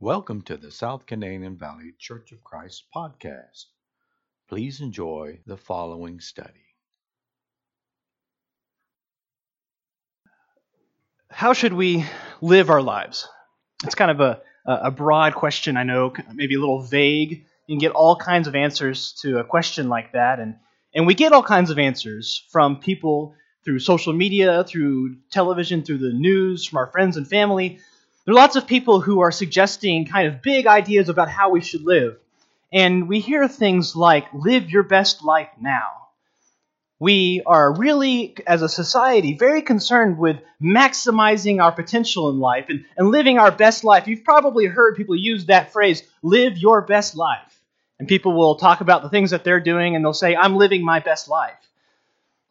Welcome 0.00 0.42
to 0.42 0.56
the 0.56 0.72
South 0.72 1.06
Canadian 1.06 1.56
Valley 1.56 1.94
Church 2.00 2.32
of 2.32 2.42
Christ 2.42 2.82
podcast. 2.94 3.66
Please 4.48 4.80
enjoy 4.80 5.38
the 5.46 5.56
following 5.56 6.18
study. 6.18 6.66
How 11.30 11.52
should 11.52 11.72
we 11.72 12.04
live 12.40 12.70
our 12.70 12.82
lives? 12.82 13.28
It's 13.84 13.94
kind 13.94 14.10
of 14.10 14.20
a, 14.20 14.40
a 14.66 14.90
broad 14.90 15.36
question, 15.36 15.76
I 15.76 15.84
know, 15.84 16.12
maybe 16.34 16.56
a 16.56 16.60
little 16.60 16.82
vague. 16.82 17.44
You 17.68 17.74
can 17.74 17.78
get 17.78 17.92
all 17.92 18.16
kinds 18.16 18.48
of 18.48 18.56
answers 18.56 19.12
to 19.22 19.38
a 19.38 19.44
question 19.44 19.88
like 19.88 20.12
that, 20.12 20.40
and, 20.40 20.56
and 20.92 21.06
we 21.06 21.14
get 21.14 21.32
all 21.32 21.44
kinds 21.44 21.70
of 21.70 21.78
answers 21.78 22.44
from 22.50 22.80
people 22.80 23.36
through 23.64 23.78
social 23.78 24.12
media, 24.12 24.64
through 24.64 25.18
television, 25.30 25.84
through 25.84 25.98
the 25.98 26.12
news, 26.12 26.66
from 26.66 26.78
our 26.78 26.88
friends 26.88 27.16
and 27.16 27.28
family. 27.28 27.78
There 28.24 28.32
are 28.32 28.36
lots 28.36 28.56
of 28.56 28.66
people 28.66 29.02
who 29.02 29.20
are 29.20 29.30
suggesting 29.30 30.06
kind 30.06 30.28
of 30.28 30.40
big 30.40 30.66
ideas 30.66 31.10
about 31.10 31.28
how 31.28 31.50
we 31.50 31.60
should 31.60 31.82
live. 31.82 32.16
And 32.72 33.06
we 33.06 33.20
hear 33.20 33.46
things 33.48 33.94
like, 33.94 34.32
live 34.32 34.70
your 34.70 34.82
best 34.82 35.22
life 35.22 35.50
now. 35.60 36.08
We 36.98 37.42
are 37.44 37.70
really, 37.74 38.34
as 38.46 38.62
a 38.62 38.68
society, 38.68 39.34
very 39.34 39.60
concerned 39.60 40.16
with 40.16 40.38
maximizing 40.62 41.62
our 41.62 41.70
potential 41.70 42.30
in 42.30 42.40
life 42.40 42.66
and, 42.70 42.86
and 42.96 43.10
living 43.10 43.38
our 43.38 43.52
best 43.52 43.84
life. 43.84 44.08
You've 44.08 44.24
probably 44.24 44.64
heard 44.64 44.96
people 44.96 45.16
use 45.16 45.46
that 45.46 45.72
phrase, 45.72 46.02
live 46.22 46.56
your 46.56 46.80
best 46.80 47.14
life. 47.16 47.60
And 47.98 48.08
people 48.08 48.32
will 48.32 48.54
talk 48.54 48.80
about 48.80 49.02
the 49.02 49.10
things 49.10 49.32
that 49.32 49.44
they're 49.44 49.60
doing 49.60 49.96
and 49.96 50.04
they'll 50.04 50.14
say, 50.14 50.34
I'm 50.34 50.56
living 50.56 50.82
my 50.82 51.00
best 51.00 51.28
life. 51.28 51.58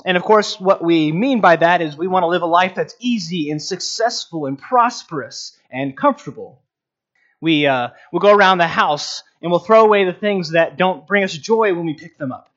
And 0.06 0.18
of 0.18 0.24
course, 0.24 0.60
what 0.60 0.84
we 0.84 1.12
mean 1.12 1.42
by 1.42 1.56
that 1.56 1.82
is 1.82 1.96
we 1.96 2.08
want 2.08 2.24
to 2.24 2.28
live 2.28 2.42
a 2.42 2.48
life 2.48 2.76
that's 2.76 2.96
easy 3.00 3.50
and 3.50 3.62
successful 3.62 4.46
and 4.46 4.60
prosperous 4.60 5.58
and 5.74 5.98
comfortable. 5.98 6.62
We, 7.42 7.66
uh, 7.66 7.90
we'll 8.12 8.22
go 8.22 8.34
around 8.34 8.60
the 8.60 8.68
house 8.68 9.24
and 9.42 9.52
we'll 9.52 9.60
throw 9.60 9.84
away 9.84 10.06
the 10.06 10.14
things 10.14 10.52
that 10.52 10.78
don't 10.78 11.06
bring 11.06 11.26
us 11.26 11.34
joy 11.34 11.74
when 11.74 11.86
we 11.86 11.96
pick 11.96 12.18
them 12.18 12.32
up 12.32 12.50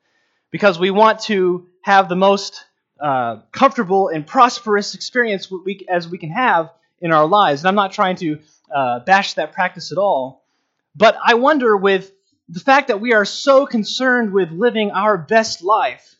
because 0.51 0.79
we 0.79 0.91
want 0.91 1.19
to 1.23 1.67
have 1.81 2.07
the 2.07 2.15
most 2.15 2.63
uh, 3.01 3.41
comfortable 3.51 4.07
and 4.07 4.25
prosperous 4.25 4.95
experience 4.95 5.51
we, 5.51 5.85
as 5.89 6.07
we 6.07 6.17
can 6.17 6.29
have 6.29 6.71
in 7.01 7.11
our 7.11 7.25
lives. 7.25 7.61
And 7.61 7.67
I'm 7.67 7.75
not 7.75 7.91
trying 7.91 8.15
to 8.17 8.39
uh, 8.73 8.99
bash 8.99 9.33
that 9.33 9.51
practice 9.51 9.91
at 9.91 9.97
all, 9.97 10.45
but 10.95 11.17
I 11.23 11.33
wonder 11.33 11.75
with 11.75 12.11
the 12.49 12.59
fact 12.59 12.87
that 12.87 13.01
we 13.01 13.13
are 13.13 13.25
so 13.25 13.65
concerned 13.65 14.31
with 14.31 14.51
living 14.51 14.91
our 14.91 15.17
best 15.17 15.61
life, 15.61 16.15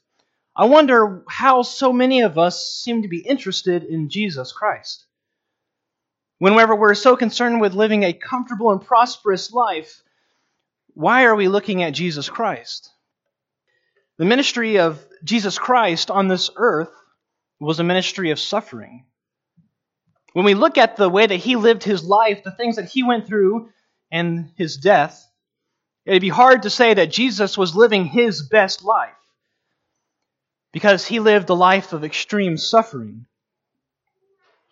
I 0.56 0.66
wonder 0.66 1.24
how 1.30 1.62
so 1.62 1.94
many 1.94 2.22
of 2.22 2.38
us 2.38 2.68
seem 2.84 3.04
to 3.04 3.08
be 3.08 3.20
interested 3.20 3.84
in 3.84 4.10
Jesus 4.10 4.52
Christ. 4.52 5.07
Whenever 6.40 6.76
we're 6.76 6.94
so 6.94 7.16
concerned 7.16 7.62
with 7.62 7.74
living 7.74 8.04
a 8.04 8.14
comfortable 8.14 8.72
and 8.72 8.82
prosperous 8.82 9.52
life, 9.52 10.04
why 10.94 11.26
are 11.26 11.36
we 11.36 11.48
looking 11.48 11.84
at 11.84 11.94
Jesus 11.94 12.30
Christ? 12.30 12.92
The 14.18 14.26
ministry 14.26 14.80
of 14.80 15.04
Jesus 15.24 15.58
Christ 15.58 16.12
on 16.12 16.28
this 16.28 16.50
earth 16.56 16.92
was 17.60 17.80
a 17.80 17.84
ministry 17.84 18.32
of 18.32 18.40
suffering. 18.40 19.06
When 20.34 20.46
we 20.46 20.54
look 20.54 20.78
at 20.78 20.96
the 20.96 21.10
way 21.10 21.26
that 21.26 21.36
he 21.38 21.56
lived 21.56 21.84
his 21.84 22.04
life, 22.04 22.44
the 22.44 22.52
things 22.52 22.76
that 22.76 22.90
he 22.90 23.04
went 23.04 23.28
through, 23.28 23.70
and 24.12 24.52
his 24.56 24.78
death, 24.78 25.28
it'd 26.06 26.22
be 26.22 26.30
hard 26.30 26.64
to 26.64 26.70
say 26.70 26.94
that 26.94 27.12
Jesus 27.12 27.58
was 27.58 27.76
living 27.76 28.06
his 28.06 28.48
best 28.48 28.84
life 28.84 29.14
because 30.72 31.06
he 31.06 31.20
lived 31.20 31.50
a 31.50 31.56
life 31.56 31.94
of 31.94 32.04
extreme 32.04 32.58
suffering. 32.58 33.26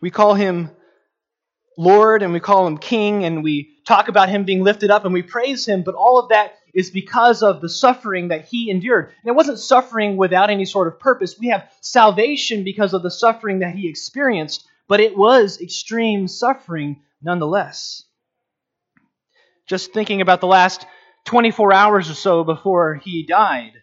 We 0.01 0.11
call 0.11 0.35
him 0.35 0.69
Lord 1.77 2.23
and 2.23 2.33
we 2.33 2.39
call 2.39 2.67
him 2.67 2.77
King 2.77 3.25
and 3.25 3.43
we 3.43 3.75
talk 3.85 4.07
about 4.07 4.29
him 4.29 4.43
being 4.43 4.63
lifted 4.63 4.91
up 4.91 5.05
and 5.05 5.13
we 5.13 5.21
praise 5.21 5.67
him, 5.67 5.83
but 5.83 5.95
all 5.95 6.19
of 6.19 6.29
that 6.29 6.53
is 6.73 6.89
because 6.89 7.41
of 7.41 7.61
the 7.61 7.69
suffering 7.69 8.29
that 8.29 8.45
he 8.45 8.69
endured. 8.69 9.05
And 9.05 9.29
it 9.29 9.35
wasn't 9.35 9.59
suffering 9.59 10.17
without 10.17 10.49
any 10.49 10.65
sort 10.65 10.87
of 10.87 10.99
purpose. 10.99 11.39
We 11.39 11.47
have 11.47 11.71
salvation 11.81 12.63
because 12.63 12.93
of 12.93 13.03
the 13.03 13.11
suffering 13.11 13.59
that 13.59 13.75
he 13.75 13.87
experienced, 13.87 14.67
but 14.87 14.99
it 14.99 15.17
was 15.17 15.61
extreme 15.61 16.27
suffering 16.27 17.01
nonetheless. 17.21 18.03
Just 19.67 19.93
thinking 19.93 20.21
about 20.21 20.41
the 20.41 20.47
last 20.47 20.85
24 21.25 21.73
hours 21.73 22.09
or 22.09 22.13
so 22.13 22.43
before 22.43 22.95
he 22.95 23.23
died, 23.23 23.73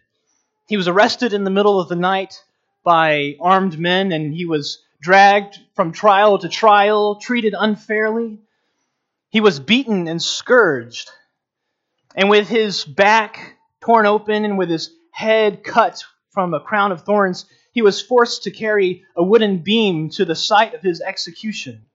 he 0.67 0.77
was 0.77 0.87
arrested 0.87 1.33
in 1.33 1.43
the 1.43 1.49
middle 1.49 1.79
of 1.79 1.89
the 1.89 1.95
night 1.95 2.41
by 2.83 3.35
armed 3.39 3.79
men 3.79 4.11
and 4.11 4.33
he 4.33 4.45
was 4.45 4.83
dragged 5.03 5.59
from 5.75 5.91
trial 5.91 6.39
to 6.39 6.47
trial, 6.47 7.15
treated 7.15 7.53
unfairly. 7.57 8.39
He 9.29 9.41
was 9.41 9.59
beaten 9.59 10.07
and 10.07 10.21
scourged. 10.21 11.09
And 12.15 12.29
with 12.29 12.47
his 12.47 12.85
back 12.85 13.57
torn 13.81 14.05
open 14.05 14.45
and 14.45 14.57
with 14.57 14.69
his 14.69 14.91
head 15.11 15.61
cut 15.61 16.05
from 16.31 16.53
a 16.53 16.61
crown 16.61 16.93
of 16.93 17.03
thorns, 17.03 17.45
he 17.73 17.81
was 17.81 18.01
forced 18.01 18.43
to 18.43 18.51
carry 18.51 19.03
a 19.17 19.23
wooden 19.23 19.57
beam 19.57 20.09
to 20.11 20.23
the 20.23 20.35
site 20.35 20.73
of 20.73 20.81
his 20.81 21.01
execution. 21.01 21.85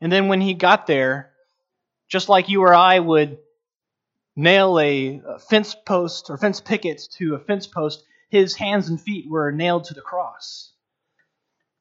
And 0.00 0.10
then 0.10 0.26
when 0.26 0.40
he 0.40 0.54
got 0.54 0.88
there, 0.88 1.30
just 2.08 2.28
like 2.28 2.48
you 2.48 2.62
or 2.62 2.74
I 2.74 2.98
would 2.98 3.38
nail 4.34 4.80
a 4.80 5.22
fence 5.48 5.76
post 5.86 6.30
or 6.30 6.36
fence 6.36 6.60
picket 6.60 7.00
to 7.18 7.36
a 7.36 7.38
fence 7.38 7.68
post, 7.68 8.02
his 8.28 8.56
hands 8.56 8.88
and 8.88 9.00
feet 9.00 9.30
were 9.30 9.52
nailed 9.52 9.84
to 9.84 9.94
the 9.94 10.00
cross. 10.00 10.72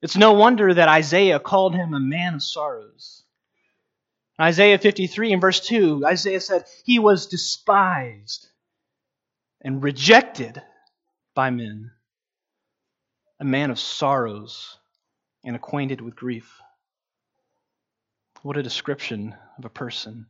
It's 0.05 0.16
no 0.16 0.33
wonder 0.33 0.71
that 0.71 0.88
Isaiah 0.88 1.39
called 1.39 1.73
him 1.73 1.95
a 1.95 1.99
man 1.99 2.35
of 2.35 2.43
sorrows. 2.43 3.23
Isaiah 4.39 4.77
53 4.77 5.33
and 5.33 5.41
verse 5.41 5.59
2, 5.61 6.05
Isaiah 6.05 6.41
said, 6.41 6.66
He 6.83 6.99
was 6.99 7.25
despised 7.25 8.47
and 9.61 9.81
rejected 9.81 10.61
by 11.33 11.49
men, 11.49 11.89
a 13.39 13.45
man 13.45 13.71
of 13.71 13.79
sorrows 13.79 14.77
and 15.44 15.55
acquainted 15.55 16.01
with 16.01 16.15
grief. 16.15 16.61
What 18.44 18.57
a 18.57 18.61
description 18.61 19.35
of 19.57 19.65
a 19.65 19.69
person. 19.69 20.27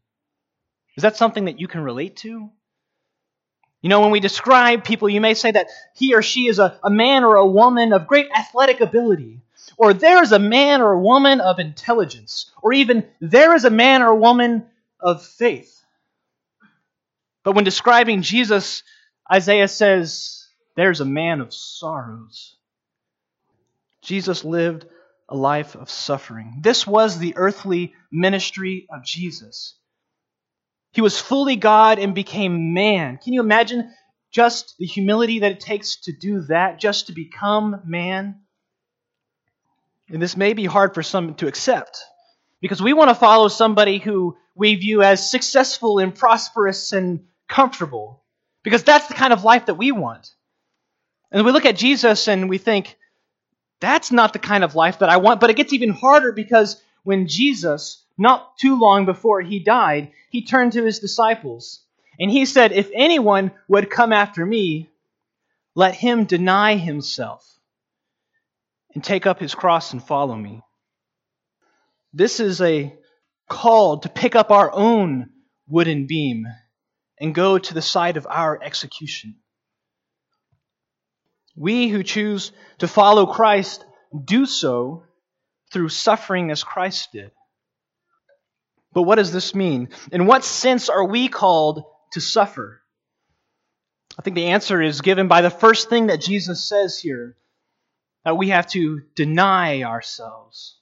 Is 0.96 1.02
that 1.02 1.18
something 1.18 1.46
that 1.46 1.60
you 1.60 1.68
can 1.68 1.82
relate 1.82 2.16
to? 2.20 2.50
You 3.86 3.90
know, 3.90 4.02
when 4.02 4.10
we 4.10 4.20
describe 4.20 4.84
people, 4.84 5.08
you 5.10 5.22
may 5.22 5.36
say 5.36 5.52
that 5.52 5.68
he 5.94 6.16
or 6.16 6.24
she 6.24 6.48
is 6.48 6.58
a, 6.58 6.80
a 6.84 6.90
man 6.90 7.24
or 7.24 7.36
a 7.36 7.46
woman 7.46 7.94
of 7.94 8.08
great 8.08 8.28
athletic 8.36 8.82
ability, 8.82 9.42
or 9.78 9.94
there 9.94 10.24
is 10.24 10.32
a 10.32 10.40
man 10.40 10.82
or 10.82 10.94
a 10.94 11.00
woman 11.00 11.40
of 11.40 11.60
intelligence, 11.60 12.50
or 12.64 12.74
even 12.74 13.08
there 13.22 13.54
is 13.54 13.64
a 13.64 13.70
man 13.70 14.02
or 14.02 14.08
a 14.08 14.16
woman 14.16 14.66
of 15.00 15.24
faith. 15.24 15.84
But 17.44 17.54
when 17.54 17.64
describing 17.64 18.24
Jesus, 18.24 18.82
Isaiah 19.32 19.68
says, 19.68 20.48
there's 20.76 21.02
a 21.02 21.06
man 21.06 21.40
of 21.40 21.54
sorrows. 21.54 22.56
Jesus 24.02 24.44
lived 24.44 24.88
a 25.30 25.36
life 25.36 25.76
of 25.76 25.92
suffering. 25.92 26.58
This 26.62 26.88
was 26.88 27.20
the 27.20 27.34
earthly 27.38 27.94
ministry 28.12 28.88
of 28.92 29.04
Jesus. 29.04 29.76
He 30.96 31.02
was 31.02 31.20
fully 31.20 31.58
God 31.58 32.00
and 32.00 32.16
became 32.16 32.74
man. 32.74 33.18
Can 33.18 33.34
you 33.34 33.42
imagine 33.42 33.94
just 34.32 34.76
the 34.80 34.86
humility 34.86 35.40
that 35.40 35.52
it 35.52 35.60
takes 35.60 35.98
to 36.04 36.14
do 36.14 36.42
that, 36.44 36.80
just 36.80 37.08
to 37.08 37.12
become 37.12 37.82
man? 37.86 38.40
And 40.10 40.22
this 40.22 40.38
may 40.38 40.54
be 40.54 40.64
hard 40.64 40.94
for 40.94 41.04
some 41.04 41.36
to 41.36 41.48
accept 41.48 41.98
because 42.62 42.82
we 42.82 42.94
want 42.94 43.10
to 43.10 43.16
follow 43.16 43.50
somebody 43.50 43.98
who 43.98 44.38
we 44.56 44.76
view 44.76 45.02
as 45.02 45.30
successful 45.30 46.00
and 46.00 46.16
prosperous 46.16 46.94
and 46.94 47.26
comfortable 47.50 48.24
because 48.64 48.84
that's 48.84 49.08
the 49.08 49.16
kind 49.16 49.34
of 49.34 49.44
life 49.44 49.66
that 49.66 49.76
we 49.76 49.92
want. 49.92 50.34
And 51.30 51.46
we 51.46 51.52
look 51.52 51.66
at 51.66 51.76
Jesus 51.76 52.30
and 52.30 52.50
we 52.50 52.58
think, 52.58 52.98
that's 53.82 54.14
not 54.14 54.32
the 54.32 54.40
kind 54.40 54.64
of 54.64 54.76
life 54.76 55.00
that 55.00 55.10
I 55.10 55.18
want. 55.18 55.42
But 55.42 55.50
it 55.50 55.58
gets 55.58 55.74
even 55.74 55.90
harder 55.90 56.32
because 56.32 56.82
when 57.04 57.28
Jesus, 57.28 58.05
not 58.18 58.58
too 58.58 58.80
long 58.80 59.06
before 59.06 59.42
he 59.42 59.60
died, 59.60 60.12
he 60.30 60.46
turned 60.46 60.74
to 60.74 60.86
his 60.86 61.00
disciples 61.00 61.84
and 62.20 62.32
he 62.32 62.46
said, 62.46 62.72
If 62.72 62.90
anyone 62.94 63.52
would 63.68 63.90
come 63.90 64.14
after 64.14 64.46
me, 64.46 64.90
let 65.76 65.96
him 65.96 66.26
deny 66.26 66.76
himself 66.76 67.46
and 68.94 69.04
take 69.04 69.26
up 69.26 69.40
his 69.40 69.54
cross 69.54 69.92
and 69.92 70.02
follow 70.02 70.36
me. 70.36 70.62
This 72.14 72.40
is 72.40 72.62
a 72.62 72.96
call 73.50 74.00
to 74.00 74.10
pick 74.10 74.36
up 74.36 74.52
our 74.52 74.72
own 74.72 75.30
wooden 75.68 76.08
beam 76.08 76.48
and 77.20 77.36
go 77.36 77.58
to 77.58 77.74
the 77.74 77.82
site 77.82 78.18
of 78.18 78.28
our 78.30 78.62
execution. 78.64 79.36
We 81.56 81.90
who 81.90 82.04
choose 82.04 82.52
to 82.80 82.88
follow 82.88 83.26
Christ 83.26 83.86
do 84.24 84.46
so 84.46 85.04
through 85.72 85.90
suffering 85.90 86.52
as 86.52 86.64
Christ 86.64 87.10
did. 87.12 87.32
But 88.96 89.04
what 89.04 89.16
does 89.16 89.34
this 89.34 89.54
mean? 89.54 89.90
In 90.14 90.26
what 90.26 90.46
sense 90.46 90.88
are 90.88 91.04
we 91.04 91.28
called 91.28 91.84
to 92.14 92.22
suffer? 92.22 92.82
I 94.18 94.22
think 94.22 94.38
the 94.38 94.48
answer 94.48 94.82
is 94.82 95.02
given 95.02 95.28
by 95.28 95.42
the 95.42 95.50
first 95.50 95.90
thing 95.90 96.08
that 96.08 96.22
Jesus 96.22 96.64
says 96.64 96.98
here 96.98 97.36
that 98.24 98.38
we 98.38 98.50
have 98.50 98.68
to 98.68 99.02
deny 99.14 99.84
ourselves. 99.84 100.78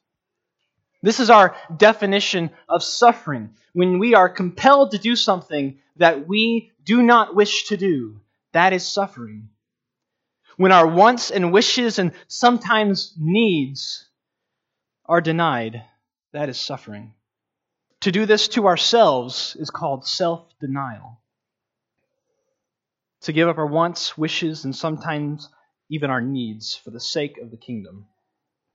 This 1.02 1.20
is 1.20 1.32
our 1.32 1.56
definition 1.76 2.52
of 2.70 2.84
suffering. 2.84 3.56
When 3.74 3.98
we 3.98 4.14
are 4.14 4.30
compelled 4.30 4.92
to 4.92 5.00
do 5.00 5.16
something 5.16 5.80
that 5.98 6.28
we 6.28 6.72
do 6.86 7.02
not 7.02 7.36
wish 7.36 7.66
to 7.70 7.78
do, 7.78 8.22
that 8.52 8.74
is 8.74 8.88
suffering. 8.88 9.50
When 10.56 10.72
our 10.72 10.86
wants 10.86 11.32
and 11.32 11.52
wishes 11.52 11.98
and 11.98 12.12
sometimes 12.28 13.16
needs 13.20 14.08
are 15.08 15.20
denied, 15.20 15.82
that 16.32 16.50
is 16.50 16.60
suffering. 16.60 17.16
To 18.04 18.12
do 18.12 18.26
this 18.26 18.50
to 18.50 18.68
ourselves 18.68 19.56
is 19.58 19.70
called 19.70 20.06
self 20.06 20.44
denial. 20.60 21.22
To 23.22 23.32
give 23.32 23.48
up 23.48 23.58
our 23.58 23.66
wants, 23.66 24.18
wishes, 24.18 24.66
and 24.66 24.76
sometimes 24.76 25.48
even 25.90 26.10
our 26.10 26.20
needs 26.20 26.76
for 26.76 26.92
the 26.92 27.00
sake 27.00 27.38
of 27.38 27.50
the 27.50 27.56
kingdom. 27.56 28.08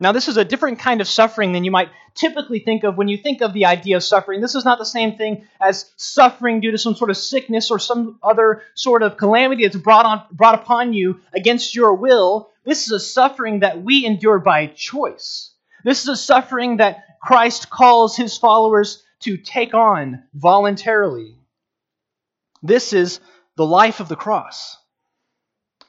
Now, 0.01 0.13
this 0.13 0.29
is 0.29 0.39
a 0.39 0.47
different 0.47 0.79
kind 0.79 1.03
of 1.03 1.09
suffering 1.09 1.53
than 1.53 1.63
you 1.63 1.71
might 1.71 1.91
typically 2.15 2.61
think 2.61 2.85
of 2.85 2.97
when 2.97 3.09
you 3.09 3.19
think 3.19 3.43
of 3.43 3.53
the 3.53 3.67
idea 3.67 3.97
of 3.97 4.03
suffering. 4.03 4.41
This 4.41 4.55
is 4.55 4.65
not 4.65 4.79
the 4.79 4.87
same 4.87 5.19
thing 5.19 5.47
as 5.61 5.93
suffering 5.97 6.61
due 6.61 6.71
to 6.71 6.79
some 6.79 6.95
sort 6.95 7.11
of 7.11 7.19
sickness 7.19 7.71
or 7.71 7.79
some 7.79 8.19
other 8.23 8.63
sort 8.75 9.03
of 9.03 9.19
calamity 9.19 9.65
that's 9.65 9.77
brought, 9.77 10.07
on, 10.07 10.23
brought 10.33 10.55
upon 10.55 10.95
you 10.95 11.21
against 11.35 11.75
your 11.75 11.93
will. 11.93 12.49
This 12.65 12.87
is 12.87 12.93
a 12.93 13.01
suffering 13.01 13.61
that 13.61 13.83
we 13.83 14.07
endure 14.07 14.39
by 14.39 14.69
choice. 14.69 15.51
This 15.85 16.01
is 16.01 16.09
a 16.09 16.17
suffering 16.17 16.79
that 16.79 17.05
Christ 17.21 17.69
calls 17.69 18.17
his 18.17 18.39
followers 18.39 19.05
to 19.21 19.37
take 19.37 19.75
on 19.75 20.23
voluntarily. 20.35 21.35
This 22.63 22.93
is 22.93 23.21
the 23.57 23.67
life 23.67 24.01
of 24.01 24.09
the 24.09 24.17
cross. 24.17 24.77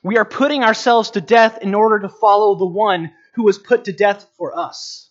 We 0.02 0.18
are 0.18 0.26
putting 0.26 0.64
ourselves 0.64 1.12
to 1.12 1.22
death 1.22 1.60
in 1.62 1.76
order 1.76 2.00
to 2.00 2.10
follow 2.10 2.56
the 2.56 2.66
one 2.66 3.12
who 3.34 3.44
was 3.44 3.58
put 3.58 3.86
to 3.86 3.94
death 3.94 4.26
for 4.38 4.58
us. 4.58 5.10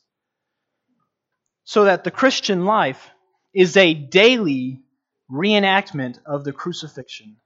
So 1.65 1.85
that 1.85 2.05
the 2.05 2.11
Christian 2.11 2.65
life 2.65 3.11
is 3.53 3.77
a 3.77 3.95
daily 3.95 4.83
reenactment 5.31 6.19
of 6.25 6.45
the 6.45 6.53
crucifixion. 6.53 7.37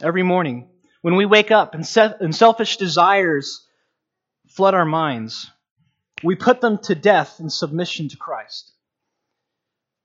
Every 0.00 0.22
morning, 0.22 0.68
when 1.00 1.16
we 1.16 1.26
wake 1.26 1.50
up 1.50 1.74
and, 1.74 1.86
selfish 1.86 2.76
desires 2.76 3.66
flood 4.48 4.74
our 4.74 4.84
minds, 4.84 5.50
we 6.22 6.36
put 6.36 6.60
them 6.60 6.78
to 6.84 6.94
death 6.94 7.40
in 7.40 7.50
submission 7.50 8.08
to 8.10 8.16
Christ. 8.16 8.71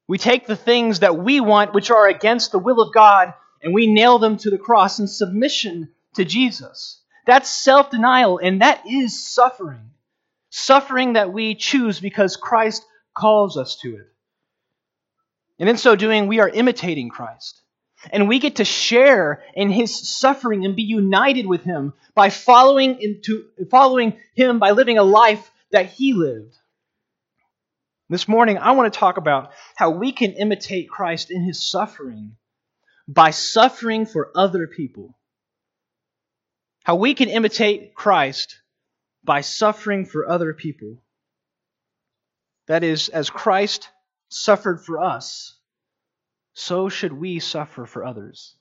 We 0.08 0.18
take 0.18 0.48
the 0.48 0.56
things 0.56 1.00
that 1.00 1.18
we 1.18 1.40
want, 1.40 1.74
which 1.74 1.92
are 1.92 2.08
against 2.08 2.52
the 2.52 2.60
will 2.60 2.82
of 2.82 2.94
God, 2.94 3.34
and 3.62 3.74
we 3.74 3.92
nail 3.92 4.20
them 4.20 4.38
to 4.38 4.50
the 4.50 4.58
cross 4.58 5.00
in 5.00 5.08
submission 5.08 5.90
to 6.16 6.24
Jesus. 6.24 7.02
That's 7.26 7.50
self 7.50 7.92
denial, 7.92 8.38
and 8.38 8.62
that 8.62 8.84
is 8.88 9.28
suffering. 9.28 9.92
Suffering 10.50 11.14
that 11.14 11.34
we 11.34 11.56
choose 11.56 12.00
because 12.00 12.38
Christ 12.38 12.86
calls 13.14 13.58
us 13.58 13.78
to 13.82 13.96
it. 13.96 14.08
And 15.60 15.68
in 15.68 15.78
so 15.78 15.96
doing, 15.96 16.28
we 16.28 16.40
are 16.40 16.48
imitating 16.48 17.10
Christ. 17.10 17.62
And 18.12 18.28
we 18.28 18.40
get 18.40 18.58
to 18.58 18.66
share 18.66 19.44
in 19.56 19.72
his 19.72 20.08
suffering 20.08 20.64
and 20.66 20.76
be 20.76 20.84
united 20.84 21.48
with 21.48 21.64
him 21.64 21.94
by 22.16 22.30
following, 22.30 23.02
into, 23.02 23.46
following 23.70 24.18
him 24.36 24.60
by 24.60 24.72
living 24.72 24.98
a 24.98 25.04
life 25.04 25.52
that 25.72 25.88
he 25.88 26.14
lived. 26.14 26.56
This 28.10 28.28
morning, 28.28 28.58
I 28.58 28.72
want 28.72 28.92
to 28.92 29.00
talk 29.00 29.18
about 29.18 29.52
how 29.76 29.90
we 29.90 30.14
can 30.14 30.32
imitate 30.32 30.90
Christ 30.90 31.30
in 31.30 31.44
his 31.44 31.70
suffering 31.70 32.38
by 33.08 33.32
suffering 33.32 34.06
for 34.06 34.32
other 34.36 34.68
people. 34.68 35.18
How 36.84 36.96
we 36.96 37.14
can 37.16 37.28
imitate 37.28 37.96
Christ 37.96 38.62
by 39.24 39.42
suffering 39.42 40.06
for 40.06 40.28
other 40.28 40.54
people. 40.54 41.04
That 42.68 42.84
is, 42.84 43.10
as 43.10 43.30
Christ 43.30 43.90
suffered 44.30 44.82
for 44.82 45.02
us, 45.02 45.58
so 46.54 46.88
should 46.88 47.14
we 47.14 47.40
suffer 47.40 47.86
for 47.86 48.06
others. 48.06 48.56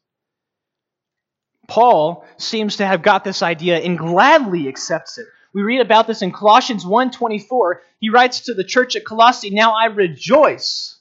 Paul 1.69 2.25
seems 2.37 2.77
to 2.77 2.87
have 2.87 3.03
got 3.03 3.23
this 3.25 3.43
idea 3.43 3.79
and 3.79 3.99
gladly 3.99 4.69
accepts 4.69 5.19
it. 5.19 5.27
We 5.57 5.63
read 5.63 5.81
about 5.81 6.07
this 6.07 6.21
in 6.21 6.33
Colossians 6.33 6.85
1:24. 6.85 7.81
He 7.99 8.11
writes 8.11 8.41
to 8.41 8.53
the 8.53 8.63
church 8.63 8.95
at 8.95 9.07
Colossae, 9.07 9.49
"Now 9.49 9.73
I 9.73 9.87
rejoice 9.87 10.99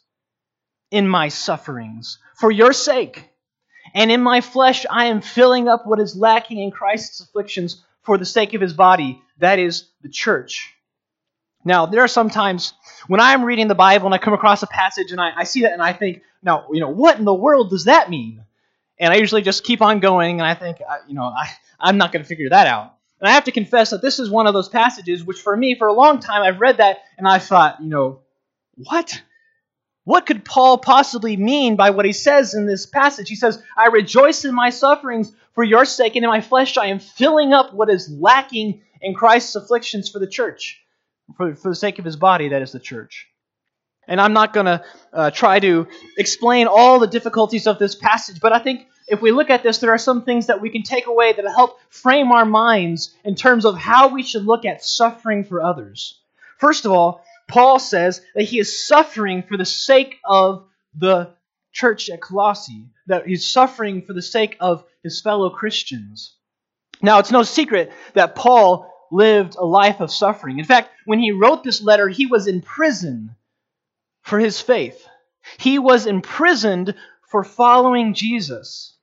in 0.89 1.09
my 1.09 1.27
sufferings 1.27 2.19
for 2.35 2.49
your 2.49 2.71
sake." 2.71 3.31
And 3.93 4.09
in 4.09 4.23
my 4.23 4.39
flesh, 4.39 4.85
I 4.89 5.07
am 5.07 5.19
filling 5.19 5.67
up 5.67 5.85
what 5.85 5.99
is 5.99 6.15
lacking 6.15 6.59
in 6.59 6.71
Christ's 6.71 7.19
afflictions 7.19 7.83
for 8.03 8.17
the 8.17 8.23
sake 8.23 8.53
of 8.53 8.61
his 8.61 8.71
body, 8.71 9.21
that 9.39 9.59
is, 9.59 9.89
the 10.01 10.07
church. 10.07 10.73
Now, 11.65 11.85
there 11.85 12.01
are 12.01 12.07
some 12.07 12.29
times 12.29 12.71
when 13.07 13.19
I'm 13.19 13.43
reading 13.43 13.67
the 13.67 13.75
Bible 13.75 14.05
and 14.05 14.15
I 14.15 14.19
come 14.19 14.33
across 14.33 14.63
a 14.63 14.67
passage 14.67 15.11
and 15.11 15.19
I, 15.19 15.31
I 15.35 15.43
see 15.43 15.63
that 15.63 15.73
and 15.73 15.81
I 15.81 15.91
think, 15.91 16.21
now, 16.41 16.67
you 16.71 16.79
know, 16.79 16.91
what 16.91 17.19
in 17.19 17.25
the 17.25 17.33
world 17.33 17.71
does 17.71 17.85
that 17.85 18.09
mean? 18.09 18.45
And 19.01 19.11
I 19.11 19.17
usually 19.17 19.41
just 19.41 19.65
keep 19.65 19.81
on 19.81 19.99
going 19.99 20.39
and 20.39 20.47
I 20.47 20.53
think, 20.53 20.77
you 21.09 21.15
know, 21.15 21.25
I, 21.25 21.49
I'm 21.77 21.97
not 21.97 22.13
going 22.13 22.23
to 22.23 22.27
figure 22.29 22.51
that 22.51 22.67
out. 22.67 22.94
And 23.25 23.31
I 23.31 23.33
have 23.33 23.45
to 23.45 23.51
confess 23.51 23.89
that 23.89 24.03
this 24.03 24.19
is 24.19 24.29
one 24.29 24.45
of 24.45 24.53
those 24.53 24.69
passages 24.69 25.23
which, 25.23 25.41
for 25.41 25.57
me, 25.57 25.73
for 25.73 25.87
a 25.87 25.93
long 25.93 26.19
time, 26.19 26.43
I've 26.43 26.61
read 26.61 26.77
that 26.77 26.99
and 27.17 27.27
I 27.27 27.39
thought, 27.39 27.81
you 27.81 27.89
know, 27.89 28.19
what? 28.75 29.19
What 30.03 30.27
could 30.27 30.45
Paul 30.45 30.77
possibly 30.77 31.35
mean 31.35 31.75
by 31.75 31.89
what 31.89 32.05
he 32.05 32.13
says 32.13 32.53
in 32.53 32.67
this 32.67 32.85
passage? 32.85 33.27
He 33.27 33.35
says, 33.35 33.59
I 33.75 33.87
rejoice 33.87 34.45
in 34.45 34.53
my 34.53 34.69
sufferings 34.69 35.31
for 35.55 35.63
your 35.63 35.85
sake, 35.85 36.15
and 36.15 36.23
in 36.23 36.29
my 36.29 36.41
flesh 36.41 36.77
I 36.77 36.85
am 36.85 36.99
filling 36.99 37.51
up 37.51 37.73
what 37.73 37.89
is 37.89 38.11
lacking 38.11 38.83
in 39.01 39.15
Christ's 39.15 39.55
afflictions 39.55 40.07
for 40.07 40.19
the 40.19 40.27
church, 40.27 40.79
for, 41.35 41.55
for 41.55 41.69
the 41.69 41.75
sake 41.75 41.97
of 41.97 42.05
his 42.05 42.17
body, 42.17 42.49
that 42.49 42.61
is 42.61 42.73
the 42.73 42.79
church. 42.79 43.25
And 44.07 44.21
I'm 44.21 44.33
not 44.33 44.53
going 44.53 44.67
to 44.67 44.83
uh, 45.11 45.31
try 45.31 45.59
to 45.61 45.87
explain 46.15 46.67
all 46.67 46.99
the 46.99 47.07
difficulties 47.07 47.65
of 47.65 47.79
this 47.79 47.95
passage, 47.95 48.39
but 48.39 48.53
I 48.53 48.59
think 48.59 48.85
if 49.07 49.21
we 49.21 49.31
look 49.31 49.49
at 49.49 49.63
this, 49.63 49.77
there 49.77 49.91
are 49.91 49.99
some 49.99 50.23
things 50.23 50.47
that 50.47 50.61
we 50.61 50.69
can 50.69 50.83
take 50.83 51.07
away 51.07 51.33
that 51.33 51.45
help 51.45 51.79
frame 51.89 52.31
our 52.31 52.45
minds 52.45 53.13
in 53.23 53.35
terms 53.35 53.65
of 53.65 53.77
how 53.77 54.07
we 54.07 54.23
should 54.23 54.45
look 54.45 54.65
at 54.65 54.83
suffering 54.83 55.43
for 55.43 55.61
others. 55.61 56.19
First 56.57 56.85
of 56.85 56.91
all, 56.91 57.23
Paul 57.47 57.77
says 57.77 58.21
that 58.33 58.43
he 58.43 58.59
is 58.59 58.87
suffering 58.87 59.43
for 59.43 59.57
the 59.57 59.65
sake 59.65 60.17
of 60.25 60.65
the 60.95 61.29
church 61.71 62.09
at 62.09 62.21
Colossae, 62.21 62.89
that 63.07 63.27
he's 63.27 63.45
suffering 63.45 64.01
for 64.01 64.13
the 64.13 64.21
sake 64.21 64.57
of 64.59 64.83
his 65.03 65.21
fellow 65.21 65.49
Christians. 65.51 66.35
Now, 67.01 67.19
it's 67.19 67.31
no 67.31 67.43
secret 67.43 67.91
that 68.13 68.35
Paul 68.35 68.91
lived 69.11 69.55
a 69.55 69.65
life 69.65 69.99
of 69.99 70.11
suffering. 70.11 70.57
In 70.57 70.65
fact, 70.65 70.89
when 71.05 71.19
he 71.19 71.31
wrote 71.31 71.63
this 71.63 71.81
letter, 71.81 72.09
he 72.09 72.25
was 72.25 72.47
in 72.47 72.61
prison 72.61 73.35
for 74.23 74.39
his 74.39 74.59
faith. 74.59 75.07
He 75.59 75.77
was 75.77 76.07
imprisoned 76.07 76.95
for 77.29 77.43
following 77.43 78.15
Jesus. 78.15 78.94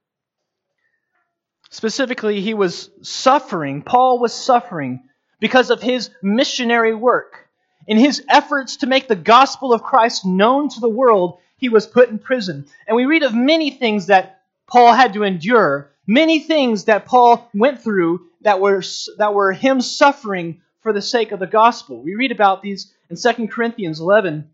Specifically, 1.73 2.43
he 2.43 2.53
was 2.53 2.91
suffering, 3.01 3.81
Paul 3.81 4.19
was 4.19 4.35
suffering 4.35 5.09
because 5.41 5.71
of 5.71 5.81
his 5.81 6.11
missionary 6.23 6.95
work. 6.95 7.49
In 7.87 7.97
his 7.97 8.23
efforts 8.29 8.77
to 8.77 8.87
make 8.87 9.09
the 9.09 9.17
gospel 9.17 9.73
of 9.73 9.83
Christ 9.83 10.27
known 10.27 10.69
to 10.69 10.81
the 10.81 10.89
world, 10.91 11.39
he 11.57 11.71
was 11.71 11.87
put 11.87 12.11
in 12.11 12.19
prison. 12.19 12.67
And 12.87 12.95
we 12.95 13.07
read 13.07 13.23
of 13.23 13.35
many 13.35 13.71
things 13.71 14.09
that 14.09 14.43
Paul 14.67 14.93
had 14.93 15.15
to 15.15 15.23
endure, 15.23 15.91
many 16.07 16.41
things 16.41 16.85
that 16.85 17.07
Paul 17.07 17.49
went 17.55 17.81
through 17.81 18.27
that 18.43 18.61
were, 18.61 18.83
that 19.17 19.33
were 19.33 19.53
him 19.53 19.81
suffering 19.81 20.61
for 20.83 20.93
the 20.93 21.01
sake 21.01 21.33
of 21.33 21.41
the 21.41 21.47
gospel. 21.47 22.03
We 22.03 22.17
read 22.17 22.33
about 22.33 22.61
these 22.61 22.93
in 23.09 23.17
2 23.17 23.49
Corinthians 23.49 23.99
11, 23.99 24.51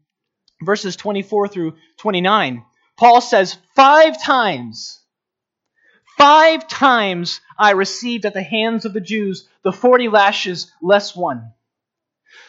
verses 0.63 0.95
24 0.95 1.49
through 1.49 1.75
29. 1.97 2.65
Paul 2.97 3.21
says, 3.21 3.59
Five 3.75 4.23
times, 4.23 5.01
five 6.19 6.69
times 6.69 7.41
I 7.57 7.71
received 7.71 8.27
at 8.27 8.35
the 8.35 8.43
hands 8.43 8.85
of 8.85 8.93
the 8.93 9.01
Jews 9.01 9.49
the 9.63 9.73
40 9.73 10.09
lashes 10.09 10.71
less 10.83 11.17
one. 11.17 11.53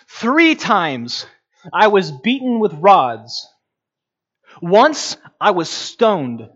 Three 0.08 0.56
times 0.56 1.26
I 1.72 1.88
was 1.88 2.12
beaten 2.12 2.60
with 2.60 2.74
rods. 2.74 3.48
Once 4.62 5.18
I 5.40 5.52
was 5.52 5.70
stoned. 5.70 6.50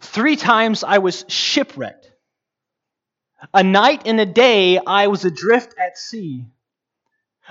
Three 0.00 0.36
times 0.36 0.84
I 0.84 0.98
was 0.98 1.24
shipwrecked. 1.28 2.10
A 3.52 3.62
night 3.62 4.02
and 4.06 4.20
a 4.20 4.26
day 4.26 4.78
I 4.78 5.08
was 5.08 5.24
adrift 5.24 5.74
at 5.78 5.98
sea. 5.98 6.46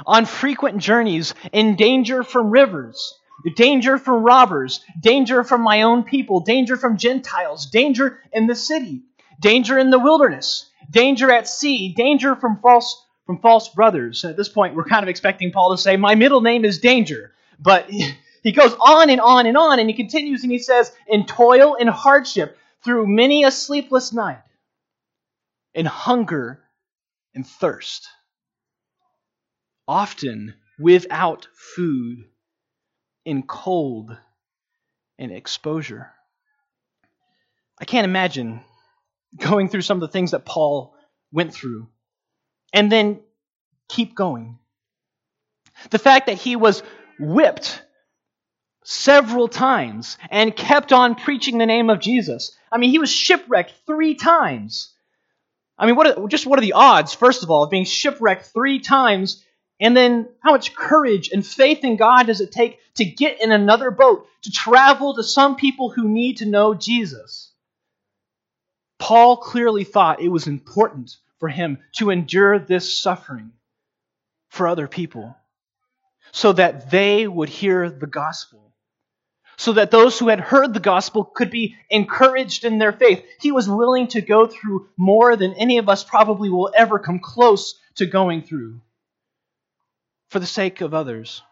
On 0.08 0.26
frequent 0.26 0.80
journeys, 0.80 1.36
in 1.52 1.76
danger 1.76 2.24
from 2.24 2.50
rivers, 2.50 3.14
danger 3.56 3.98
from 3.98 4.24
robbers, 4.24 4.84
danger 5.02 5.44
from 5.44 5.62
my 5.62 5.82
own 5.82 6.04
people, 6.04 6.40
danger 6.40 6.78
from 6.78 6.98
Gentiles, 6.98 7.66
danger 7.66 8.22
in 8.32 8.48
the 8.48 8.56
city, 8.56 9.04
danger 9.40 9.78
in 9.78 9.90
the 9.90 10.00
wilderness, 10.00 10.70
danger 10.90 11.32
at 11.32 11.48
sea, 11.48 11.94
danger 11.94 12.36
from 12.36 12.60
false 12.62 13.06
from 13.26 13.40
false 13.40 13.70
brothers. 13.70 14.26
At 14.26 14.38
this 14.38 14.50
point, 14.50 14.76
we're 14.76 14.84
kind 14.84 15.04
of 15.04 15.10
expecting 15.10 15.52
Paul 15.52 15.76
to 15.76 15.82
say, 15.82 15.98
My 15.98 16.16
middle 16.16 16.42
name 16.42 16.66
is 16.66 16.80
Danger. 16.80 17.34
But 17.60 17.90
he 18.44 18.52
goes 18.52 18.74
on 18.74 19.10
and 19.10 19.22
on 19.22 19.46
and 19.46 19.58
on, 19.58 19.80
and 19.80 19.90
he 19.90 19.96
continues 19.96 20.44
and 20.44 20.52
he 20.52 20.60
says, 20.60 20.92
In 21.08 21.26
toil 21.26 21.78
and 21.80 21.90
hardship, 21.90 22.58
through 22.84 23.08
many 23.08 23.44
a 23.44 23.52
sleepless 23.52 24.12
night, 24.12 24.42
in 25.74 25.86
hunger 25.86 26.62
and 27.34 27.48
thirst. 27.48 28.08
Often 29.88 30.56
without 30.80 31.48
food, 31.56 32.26
in 33.26 33.44
cold 33.44 34.16
and 35.18 35.32
exposure. 35.32 36.12
I 37.80 37.86
can't 37.86 38.06
imagine 38.06 38.62
going 39.38 39.70
through 39.70 39.82
some 39.82 39.98
of 39.98 40.02
the 40.02 40.14
things 40.14 40.32
that 40.32 40.46
Paul 40.46 40.96
went 41.32 41.54
through 41.54 41.88
and 42.72 42.92
then 42.92 43.20
keep 43.90 44.16
going. 44.16 44.60
The 45.90 46.00
fact 46.00 46.28
that 46.28 46.38
he 46.38 46.56
was 46.56 46.84
whipped 47.20 47.82
several 48.84 49.48
times 49.48 50.18
and 50.30 50.56
kept 50.56 50.92
on 50.92 51.16
preaching 51.16 51.58
the 51.58 51.66
name 51.66 51.90
of 51.90 52.00
Jesus. 52.00 52.58
I 52.72 52.78
mean, 52.78 52.90
he 52.90 53.00
was 53.00 53.12
shipwrecked 53.12 53.74
three 53.86 54.16
times. 54.16 54.94
I 55.78 55.86
mean, 55.86 55.96
what 55.96 56.18
are, 56.18 56.28
just 56.28 56.46
what 56.46 56.60
are 56.60 56.64
the 56.64 56.74
odds, 56.74 57.14
first 57.14 57.44
of 57.44 57.50
all, 57.50 57.64
of 57.64 57.70
being 57.70 57.86
shipwrecked 57.86 58.48
three 58.48 58.80
times? 58.80 59.44
And 59.84 59.98
then 59.98 60.30
how 60.40 60.52
much 60.52 60.74
courage 60.74 61.30
and 61.34 61.46
faith 61.46 61.84
in 61.84 61.98
God 61.98 62.28
does 62.28 62.40
it 62.40 62.54
take 62.54 62.80
to 62.96 63.04
get 63.04 63.42
in 63.42 63.52
another 63.52 63.92
boat, 63.92 64.26
to 64.44 64.52
travel 64.52 65.14
to 65.14 65.24
some 65.24 65.58
people 65.58 65.90
who 65.90 66.08
need 66.08 66.38
to 66.38 66.46
know 66.46 66.74
Jesus? 66.74 67.52
Paul 68.98 69.36
clearly 69.36 69.84
thought 69.84 70.22
it 70.22 70.30
was 70.30 70.48
important 70.48 71.18
for 71.38 71.50
him 71.50 71.80
to 71.98 72.12
endure 72.12 72.60
this 72.60 73.02
suffering 73.02 73.52
for 74.48 74.70
other 74.70 74.88
people 74.88 75.36
so 76.32 76.54
that 76.54 76.90
they 76.90 77.28
would 77.28 77.50
hear 77.50 77.90
the 77.90 78.08
gospel 78.08 78.74
so 79.58 79.74
that 79.74 79.92
those 79.92 80.18
who 80.18 80.30
had 80.30 80.40
heard 80.40 80.74
the 80.74 80.80
gospel 80.80 81.24
could 81.24 81.52
be 81.52 81.76
encouraged 81.90 82.66
in 82.66 82.80
their 82.80 82.92
faith. 82.92 83.24
He 83.40 83.52
was 83.52 83.70
willing 83.70 84.08
to 84.08 84.22
go 84.22 84.48
through 84.48 84.88
more 84.98 85.36
than 85.36 85.54
any 85.54 85.78
of 85.78 85.90
us 85.90 86.04
probably 86.04 86.50
will 86.50 86.72
ever 86.76 86.98
come 86.98 87.20
close 87.20 87.76
to 87.96 88.08
going 88.08 88.42
through 88.42 88.82
for 90.34 90.40
the 90.40 90.48
sake 90.48 90.82
of 90.82 90.96
others. 90.96 91.44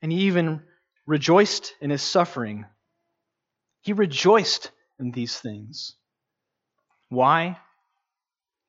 And 0.00 0.12
he 0.12 0.18
even 0.20 0.62
rejoiced 1.04 1.74
in 1.80 1.90
his 1.90 2.00
suffering. 2.00 2.64
He 3.80 3.92
rejoiced 3.92 4.70
in 5.00 5.10
these 5.10 5.36
things. 5.36 5.96
Why? 7.08 7.58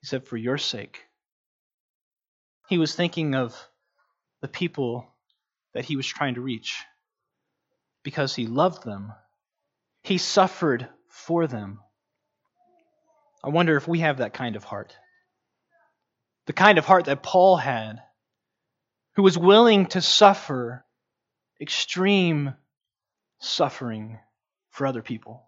He 0.01 0.07
said, 0.07 0.25
For 0.25 0.36
your 0.36 0.57
sake. 0.57 1.03
He 2.67 2.79
was 2.79 2.95
thinking 2.95 3.36
of 3.36 3.55
the 4.41 4.48
people 4.48 5.05
that 5.75 5.86
he 5.86 5.95
was 5.95 6.07
trying 6.07 6.34
to 6.34 6.41
reach 6.41 6.84
because 8.03 8.34
he 8.34 8.48
loved 8.48 8.84
them. 8.84 9.13
He 10.01 10.17
suffered 10.17 10.88
for 11.07 11.45
them. 11.45 11.81
I 13.43 13.50
wonder 13.50 13.77
if 13.77 13.88
we 13.88 14.00
have 14.00 14.17
that 14.17 14.34
kind 14.34 14.55
of 14.55 14.63
heart. 14.63 14.98
The 16.48 16.53
kind 16.53 16.79
of 16.79 16.86
heart 16.86 17.05
that 17.05 17.22
Paul 17.22 17.57
had, 17.57 18.01
who 19.15 19.24
was 19.24 19.38
willing 19.38 19.88
to 19.88 20.01
suffer 20.01 20.86
extreme 21.62 22.53
suffering 23.39 24.19
for 24.69 24.86
other 24.86 25.01
people. 25.01 25.48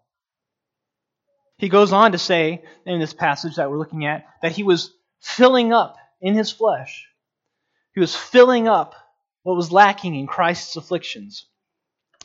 He 1.58 1.68
goes 1.68 1.92
on 1.92 2.12
to 2.12 2.18
say 2.18 2.64
in 2.86 3.00
this 3.00 3.12
passage 3.12 3.56
that 3.56 3.70
we're 3.70 3.78
looking 3.78 4.06
at 4.06 4.24
that 4.42 4.52
he 4.52 4.62
was 4.62 4.94
filling 5.20 5.72
up 5.72 5.96
in 6.20 6.34
his 6.34 6.50
flesh. 6.50 7.06
He 7.94 8.00
was 8.00 8.14
filling 8.14 8.68
up 8.68 8.94
what 9.42 9.56
was 9.56 9.72
lacking 9.72 10.14
in 10.14 10.26
Christ's 10.26 10.76
afflictions. 10.76 11.46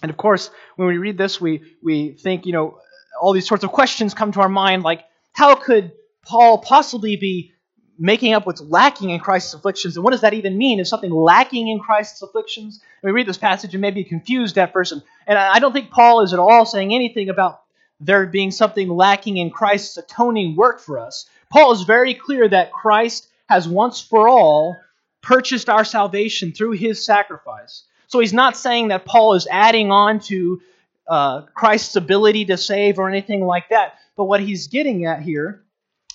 And 0.02 0.10
of 0.10 0.18
course, 0.18 0.52
when 0.76 0.88
we 0.88 0.98
read 0.98 1.18
this, 1.18 1.42
we, 1.42 1.64
we 1.82 2.12
think, 2.12 2.46
you 2.46 2.54
know, 2.54 2.80
all 3.22 3.34
these 3.34 3.48
sorts 3.48 3.64
of 3.64 3.72
questions 3.72 4.14
come 4.14 4.32
to 4.34 4.42
our 4.42 4.50
mind 4.50 4.84
like, 4.84 5.04
how 5.32 5.56
could 5.56 5.94
Paul 6.26 6.60
possibly 6.60 7.16
be 7.16 7.54
making 7.98 8.34
up 8.34 8.46
what's 8.46 8.62
lacking 8.62 9.12
in 9.12 9.20
Christ's 9.20 9.54
afflictions? 9.54 9.96
And 9.96 10.04
what 10.04 10.12
does 10.12 10.22
that 10.22 10.34
even 10.34 10.58
mean? 10.58 10.80
Is 10.80 10.90
something 10.90 11.12
lacking 11.12 11.68
in 11.68 11.80
Christ's 11.80 12.22
afflictions? 12.22 12.82
And 13.02 13.10
we 13.10 13.16
read 13.16 13.28
this 13.28 13.38
passage 13.38 13.74
and 13.74 13.82
may 13.82 13.92
be 13.92 14.04
confused 14.04 14.58
at 14.58 14.74
first. 14.74 14.94
And 15.28 15.38
I 15.38 15.60
don't 15.60 15.74
think 15.74 15.92
Paul 15.92 16.22
is 16.22 16.34
at 16.34 16.40
all 16.40 16.66
saying 16.66 16.94
anything 16.94 17.30
about 17.30 17.62
there 18.00 18.26
being 18.26 18.52
something 18.52 18.90
lacking 18.90 19.38
in 19.38 19.50
Christ's 19.50 19.98
atoning 19.98 20.56
work 20.56 20.80
for 20.80 21.00
us. 21.00 21.28
Paul 21.52 21.72
is 21.72 21.84
very 21.84 22.14
clear 22.14 22.48
that 22.48 22.72
Christ 22.72 23.28
has 23.48 23.68
once 23.68 24.02
for 24.02 24.28
all 24.28 24.78
purchased 25.22 25.70
our 25.70 25.86
salvation 25.86 26.52
through 26.52 26.72
his 26.72 27.06
sacrifice. 27.06 27.84
So 28.08 28.20
he's 28.20 28.34
not 28.34 28.58
saying 28.58 28.90
that 28.90 29.06
Paul 29.06 29.36
is 29.36 29.48
adding 29.50 29.92
on 29.92 30.20
to 30.22 30.62
uh, 31.08 31.42
Christ's 31.54 31.96
ability 31.96 32.46
to 32.46 32.58
save 32.58 33.00
or 33.00 33.10
anything 33.10 33.46
like 33.46 33.70
that. 33.70 34.00
But 34.16 34.26
what 34.26 34.42
he's 34.42 34.68
getting 34.68 35.06
at 35.06 35.22
here 35.22 35.64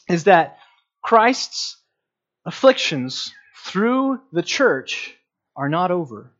is 0.08 0.24
that 0.24 0.57
Christ's 1.08 1.78
afflictions 2.44 3.32
through 3.64 4.20
the 4.30 4.42
church 4.42 5.16
are 5.56 5.70
not 5.70 5.90
over. 5.90 6.34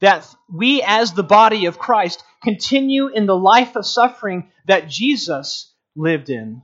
That 0.00 0.26
we, 0.50 0.82
as 0.82 1.12
the 1.12 1.22
body 1.22 1.66
of 1.66 1.78
Christ, 1.78 2.24
continue 2.42 3.08
in 3.08 3.26
the 3.26 3.36
life 3.36 3.76
of 3.76 3.84
suffering 3.84 4.50
that 4.68 4.88
Jesus 4.88 5.70
lived 5.94 6.30
in, 6.30 6.62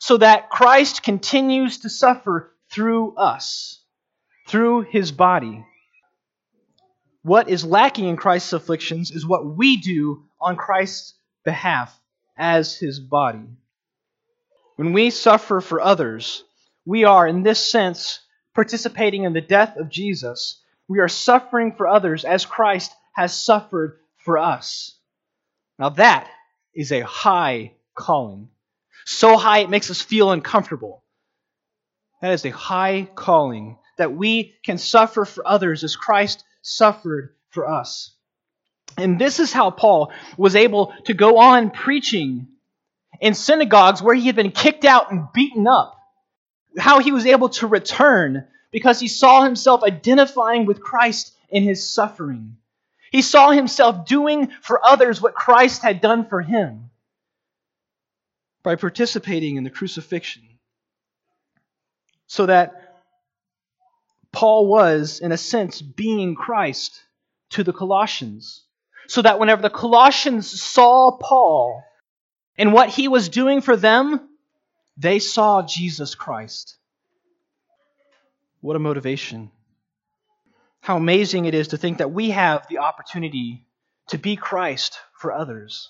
so 0.00 0.16
that 0.16 0.50
Christ 0.50 1.04
continues 1.04 1.78
to 1.82 1.88
suffer 1.88 2.56
through 2.72 3.14
us, 3.14 3.80
through 4.48 4.80
his 4.80 5.12
body. 5.12 5.64
What 7.22 7.48
is 7.48 7.64
lacking 7.64 8.08
in 8.08 8.16
Christ's 8.16 8.52
afflictions 8.52 9.12
is 9.12 9.24
what 9.24 9.46
we 9.46 9.76
do 9.76 10.24
on 10.40 10.56
Christ's 10.56 11.14
behalf 11.44 11.96
as 12.36 12.74
his 12.74 12.98
body. 12.98 13.46
When 14.80 14.94
we 14.94 15.10
suffer 15.10 15.60
for 15.60 15.82
others, 15.82 16.42
we 16.86 17.04
are, 17.04 17.28
in 17.28 17.42
this 17.42 17.70
sense, 17.70 18.20
participating 18.54 19.24
in 19.24 19.34
the 19.34 19.42
death 19.42 19.76
of 19.76 19.90
Jesus. 19.90 20.58
We 20.88 21.00
are 21.00 21.06
suffering 21.06 21.74
for 21.74 21.86
others 21.86 22.24
as 22.24 22.46
Christ 22.46 22.90
has 23.12 23.38
suffered 23.38 23.98
for 24.24 24.38
us. 24.38 24.96
Now, 25.78 25.90
that 25.90 26.30
is 26.74 26.92
a 26.92 27.02
high 27.02 27.72
calling. 27.94 28.48
So 29.04 29.36
high 29.36 29.58
it 29.58 29.68
makes 29.68 29.90
us 29.90 30.00
feel 30.00 30.30
uncomfortable. 30.30 31.04
That 32.22 32.32
is 32.32 32.46
a 32.46 32.50
high 32.50 33.06
calling 33.14 33.76
that 33.98 34.14
we 34.14 34.54
can 34.64 34.78
suffer 34.78 35.26
for 35.26 35.46
others 35.46 35.84
as 35.84 35.94
Christ 35.94 36.42
suffered 36.62 37.34
for 37.50 37.68
us. 37.68 38.16
And 38.96 39.20
this 39.20 39.40
is 39.40 39.52
how 39.52 39.72
Paul 39.72 40.10
was 40.38 40.56
able 40.56 40.94
to 41.04 41.12
go 41.12 41.36
on 41.36 41.70
preaching 41.70 42.48
in 43.20 43.34
synagogues 43.34 44.02
where 44.02 44.14
he 44.14 44.26
had 44.26 44.36
been 44.36 44.50
kicked 44.52 44.84
out 44.84 45.12
and 45.12 45.32
beaten 45.32 45.66
up. 45.66 45.96
How 46.78 47.00
he 47.00 47.12
was 47.12 47.26
able 47.26 47.48
to 47.50 47.66
return 47.66 48.46
because 48.70 49.00
he 49.00 49.08
saw 49.08 49.42
himself 49.42 49.82
identifying 49.82 50.66
with 50.66 50.80
Christ 50.80 51.34
in 51.48 51.62
his 51.62 51.88
suffering. 51.88 52.56
He 53.10 53.22
saw 53.22 53.50
himself 53.50 54.06
doing 54.06 54.52
for 54.62 54.84
others 54.84 55.20
what 55.20 55.34
Christ 55.34 55.82
had 55.82 56.00
done 56.00 56.28
for 56.28 56.40
him 56.40 56.90
by 58.62 58.76
participating 58.76 59.56
in 59.56 59.64
the 59.64 59.70
crucifixion. 59.70 60.42
So 62.28 62.46
that 62.46 63.02
Paul 64.32 64.68
was, 64.68 65.18
in 65.18 65.32
a 65.32 65.36
sense, 65.36 65.82
being 65.82 66.36
Christ 66.36 67.02
to 67.50 67.64
the 67.64 67.72
Colossians. 67.72 68.62
So 69.08 69.22
that 69.22 69.40
whenever 69.40 69.62
the 69.62 69.70
Colossians 69.70 70.48
saw 70.48 71.10
Paul 71.10 71.82
and 72.60 72.74
what 72.74 72.90
he 72.90 73.08
was 73.08 73.30
doing 73.30 73.62
for 73.62 73.74
them, 73.74 74.20
they 74.98 75.18
saw 75.18 75.62
Jesus 75.62 76.14
Christ. 76.14 76.76
What 78.60 78.76
a 78.76 78.78
motivation. 78.78 79.50
How 80.82 80.98
amazing 80.98 81.46
it 81.46 81.54
is 81.54 81.68
to 81.68 81.78
think 81.78 81.98
that 81.98 82.12
we 82.12 82.30
have 82.30 82.68
the 82.68 82.78
opportunity 82.78 83.64
to 84.08 84.18
be 84.18 84.36
Christ 84.36 84.98
for 85.14 85.32
others 85.32 85.88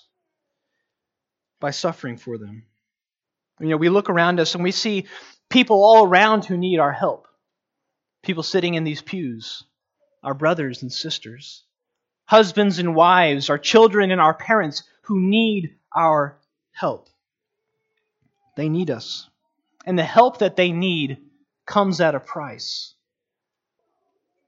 by 1.59 1.71
suffering 1.71 2.15
for 2.15 2.37
them. 2.37 2.63
You 3.59 3.67
know, 3.67 3.77
we 3.77 3.89
look 3.89 4.09
around 4.09 4.39
us 4.39 4.55
and 4.55 4.63
we 4.63 4.71
see 4.71 5.07
people 5.49 5.83
all 5.83 6.07
around 6.07 6.45
who 6.45 6.57
need 6.57 6.79
our 6.79 6.93
help 6.93 7.27
people 8.23 8.43
sitting 8.43 8.75
in 8.75 8.85
these 8.85 9.01
pews, 9.01 9.65
our 10.23 10.33
brothers 10.33 10.83
and 10.83 10.93
sisters, 10.93 11.63
husbands 12.23 12.79
and 12.79 12.95
wives, 12.95 13.49
our 13.49 13.57
children 13.57 14.11
and 14.11 14.21
our 14.21 14.35
parents 14.35 14.83
who 15.01 15.19
need 15.19 15.75
our 15.93 16.37
help. 16.71 17.09
They 18.55 18.69
need 18.69 18.89
us. 18.89 19.29
And 19.85 19.97
the 19.97 20.03
help 20.03 20.39
that 20.39 20.55
they 20.55 20.71
need 20.71 21.17
comes 21.65 22.01
at 22.01 22.15
a 22.15 22.19
price. 22.19 22.93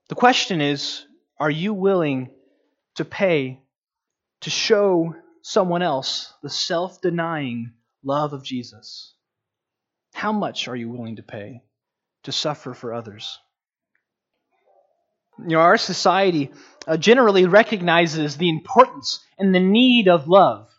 The 0.08 0.14
question 0.14 0.60
is 0.60 1.04
are 1.38 1.50
you 1.50 1.74
willing 1.74 2.30
to 2.96 3.04
pay 3.04 3.60
to 4.42 4.50
show 4.50 5.14
someone 5.42 5.82
else 5.82 6.32
the 6.42 6.50
self 6.50 7.00
denying 7.00 7.72
love 8.02 8.32
of 8.32 8.44
Jesus? 8.44 9.14
How 10.12 10.32
much 10.32 10.68
are 10.68 10.76
you 10.76 10.88
willing 10.88 11.16
to 11.16 11.22
pay 11.22 11.62
to 12.24 12.32
suffer 12.32 12.74
for 12.74 12.94
others? 12.94 13.38
You 15.38 15.48
know, 15.48 15.60
our 15.60 15.78
society 15.78 16.52
uh, 16.86 16.96
generally 16.96 17.46
recognizes 17.46 18.36
the 18.36 18.48
importance 18.48 19.24
and 19.38 19.54
the 19.54 19.60
need 19.60 20.08
of 20.08 20.28
love. 20.28 20.70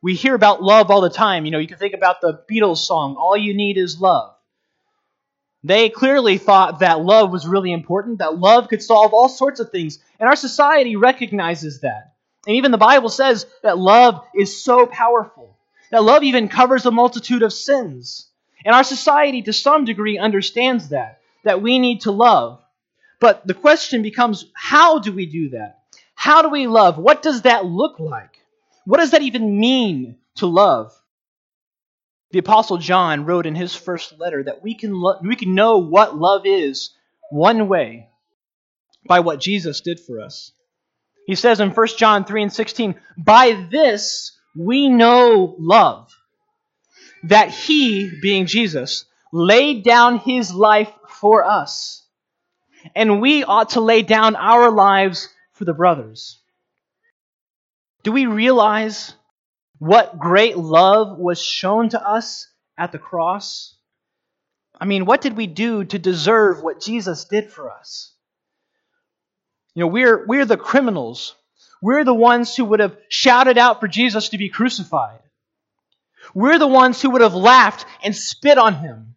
We 0.00 0.14
hear 0.14 0.34
about 0.34 0.62
love 0.62 0.90
all 0.90 1.00
the 1.00 1.10
time. 1.10 1.44
You 1.44 1.50
know, 1.50 1.58
you 1.58 1.66
can 1.66 1.78
think 1.78 1.94
about 1.94 2.20
the 2.20 2.42
Beatles 2.50 2.78
song, 2.78 3.16
All 3.18 3.36
You 3.36 3.54
Need 3.54 3.78
Is 3.78 4.00
Love. 4.00 4.34
They 5.64 5.88
clearly 5.88 6.38
thought 6.38 6.80
that 6.80 7.00
love 7.00 7.32
was 7.32 7.46
really 7.46 7.72
important, 7.72 8.18
that 8.18 8.38
love 8.38 8.68
could 8.68 8.82
solve 8.82 9.12
all 9.12 9.28
sorts 9.28 9.58
of 9.58 9.70
things. 9.70 9.98
And 10.20 10.28
our 10.28 10.36
society 10.36 10.94
recognizes 10.94 11.80
that. 11.80 12.14
And 12.46 12.56
even 12.56 12.70
the 12.70 12.78
Bible 12.78 13.08
says 13.08 13.46
that 13.62 13.76
love 13.76 14.24
is 14.34 14.62
so 14.62 14.86
powerful, 14.86 15.56
that 15.90 16.04
love 16.04 16.22
even 16.22 16.48
covers 16.48 16.86
a 16.86 16.92
multitude 16.92 17.42
of 17.42 17.52
sins. 17.52 18.28
And 18.64 18.74
our 18.74 18.84
society, 18.84 19.42
to 19.42 19.52
some 19.52 19.84
degree, 19.84 20.16
understands 20.16 20.90
that, 20.90 21.20
that 21.44 21.60
we 21.60 21.78
need 21.78 22.02
to 22.02 22.12
love. 22.12 22.62
But 23.20 23.44
the 23.46 23.54
question 23.54 24.02
becomes 24.02 24.46
how 24.54 25.00
do 25.00 25.12
we 25.12 25.26
do 25.26 25.50
that? 25.50 25.80
How 26.14 26.42
do 26.42 26.50
we 26.50 26.68
love? 26.68 26.98
What 26.98 27.20
does 27.20 27.42
that 27.42 27.64
look 27.64 27.98
like? 27.98 28.37
What 28.88 29.00
does 29.00 29.10
that 29.10 29.20
even 29.20 29.60
mean 29.60 30.16
to 30.36 30.46
love? 30.46 30.98
The 32.30 32.38
Apostle 32.38 32.78
John 32.78 33.26
wrote 33.26 33.44
in 33.44 33.54
his 33.54 33.74
first 33.74 34.18
letter 34.18 34.42
that 34.44 34.62
we 34.62 34.74
can, 34.74 34.94
lo- 34.94 35.18
we 35.22 35.36
can 35.36 35.54
know 35.54 35.76
what 35.76 36.16
love 36.16 36.46
is 36.46 36.96
one 37.30 37.68
way 37.68 38.08
by 39.06 39.20
what 39.20 39.40
Jesus 39.40 39.82
did 39.82 40.00
for 40.00 40.22
us. 40.22 40.52
He 41.26 41.34
says 41.34 41.60
in 41.60 41.72
1 41.72 41.86
John 41.98 42.24
3 42.24 42.44
and 42.44 42.52
16, 42.52 42.94
By 43.18 43.66
this 43.70 44.34
we 44.56 44.88
know 44.88 45.54
love, 45.58 46.10
that 47.24 47.50
he, 47.50 48.10
being 48.22 48.46
Jesus, 48.46 49.04
laid 49.34 49.84
down 49.84 50.16
his 50.16 50.50
life 50.50 50.90
for 51.10 51.44
us. 51.44 52.06
And 52.94 53.20
we 53.20 53.44
ought 53.44 53.70
to 53.70 53.82
lay 53.82 54.00
down 54.00 54.34
our 54.34 54.70
lives 54.70 55.28
for 55.52 55.66
the 55.66 55.74
brothers. 55.74 56.40
Do 58.02 58.12
we 58.12 58.26
realize 58.26 59.14
what 59.78 60.18
great 60.18 60.56
love 60.56 61.18
was 61.18 61.42
shown 61.42 61.90
to 61.90 62.00
us 62.00 62.48
at 62.76 62.92
the 62.92 62.98
cross? 62.98 63.76
I 64.80 64.84
mean, 64.84 65.04
what 65.04 65.20
did 65.20 65.36
we 65.36 65.46
do 65.46 65.84
to 65.84 65.98
deserve 65.98 66.62
what 66.62 66.80
Jesus 66.80 67.24
did 67.24 67.50
for 67.50 67.70
us? 67.70 68.12
You 69.74 69.82
know, 69.82 69.88
we're, 69.88 70.26
we're 70.26 70.44
the 70.44 70.56
criminals. 70.56 71.34
We're 71.82 72.04
the 72.04 72.14
ones 72.14 72.54
who 72.54 72.64
would 72.66 72.80
have 72.80 72.96
shouted 73.08 73.58
out 73.58 73.80
for 73.80 73.88
Jesus 73.88 74.30
to 74.30 74.38
be 74.38 74.48
crucified. 74.48 75.20
We're 76.34 76.58
the 76.58 76.66
ones 76.66 77.00
who 77.00 77.10
would 77.10 77.22
have 77.22 77.34
laughed 77.34 77.86
and 78.02 78.14
spit 78.14 78.58
on 78.58 78.74
him. 78.74 79.14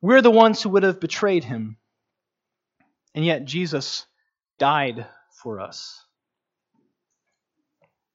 We're 0.00 0.22
the 0.22 0.30
ones 0.30 0.62
who 0.62 0.70
would 0.70 0.82
have 0.82 1.00
betrayed 1.00 1.44
him. 1.44 1.76
And 3.14 3.24
yet 3.24 3.44
Jesus 3.44 4.06
died 4.58 5.06
for 5.42 5.60
us. 5.60 6.04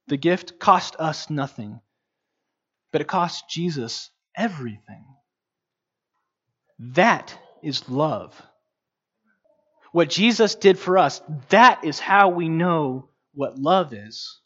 The 0.08 0.18
gift 0.18 0.60
cost 0.60 0.96
us 1.00 1.30
nothing, 1.30 1.82
but 2.92 3.02
it 3.02 3.08
cost 3.08 3.50
Jesus 3.50 4.12
everything. 4.38 5.06
That 6.80 7.38
is 7.64 7.90
love. 7.90 8.40
What 9.92 10.10
Jesus 10.10 10.56
did 10.56 10.78
for 10.78 10.98
us, 10.98 11.22
that 11.50 11.84
is 11.86 12.00
how 12.00 12.30
we 12.30 12.50
know 12.50 13.10
what 13.34 13.58
love 13.58 13.94
is. 13.94 14.40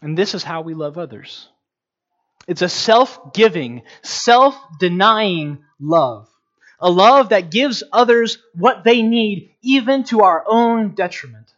And 0.00 0.16
this 0.16 0.34
is 0.34 0.44
how 0.44 0.62
we 0.62 0.74
love 0.74 0.96
others. 0.96 1.48
It's 2.46 2.62
a 2.62 2.68
self 2.68 3.34
giving, 3.34 3.82
self 4.02 4.56
denying 4.78 5.58
love. 5.78 6.28
A 6.80 6.88
love 6.88 7.30
that 7.30 7.50
gives 7.50 7.82
others 7.92 8.38
what 8.54 8.84
they 8.84 9.02
need, 9.02 9.56
even 9.60 10.04
to 10.04 10.20
our 10.22 10.44
own 10.46 10.94
detriment 10.94 11.52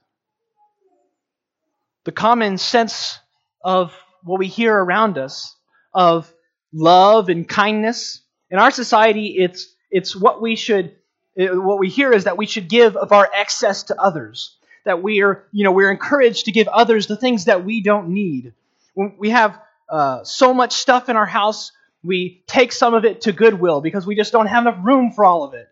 the 2.04 2.12
common 2.12 2.58
sense 2.58 3.18
of 3.62 3.96
what 4.24 4.38
we 4.38 4.46
hear 4.46 4.76
around 4.76 5.18
us 5.18 5.56
of 5.92 6.32
love 6.72 7.28
and 7.28 7.48
kindness. 7.48 8.22
In 8.50 8.58
our 8.58 8.70
society, 8.70 9.36
it's, 9.38 9.74
it's 9.90 10.14
what 10.14 10.40
we 10.40 10.56
should, 10.56 10.96
what 11.36 11.78
we 11.78 11.88
hear 11.88 12.12
is 12.12 12.24
that 12.24 12.36
we 12.36 12.46
should 12.46 12.68
give 12.68 12.96
of 12.96 13.12
our 13.12 13.28
excess 13.34 13.84
to 13.84 14.00
others. 14.00 14.56
That 14.84 15.02
we 15.02 15.20
are, 15.22 15.44
you 15.52 15.64
know, 15.64 15.72
we're 15.72 15.90
encouraged 15.90 16.46
to 16.46 16.52
give 16.52 16.66
others 16.68 17.06
the 17.06 17.16
things 17.16 17.44
that 17.44 17.64
we 17.64 17.82
don't 17.82 18.08
need. 18.08 18.54
We 18.94 19.30
have 19.30 19.60
uh, 19.90 20.24
so 20.24 20.54
much 20.54 20.72
stuff 20.72 21.08
in 21.08 21.16
our 21.16 21.26
house, 21.26 21.72
we 22.02 22.42
take 22.46 22.72
some 22.72 22.94
of 22.94 23.04
it 23.04 23.22
to 23.22 23.32
Goodwill 23.32 23.80
because 23.80 24.06
we 24.06 24.14
just 24.14 24.32
don't 24.32 24.46
have 24.46 24.66
enough 24.66 24.78
room 24.82 25.12
for 25.12 25.24
all 25.24 25.44
of 25.44 25.54
it. 25.54 25.68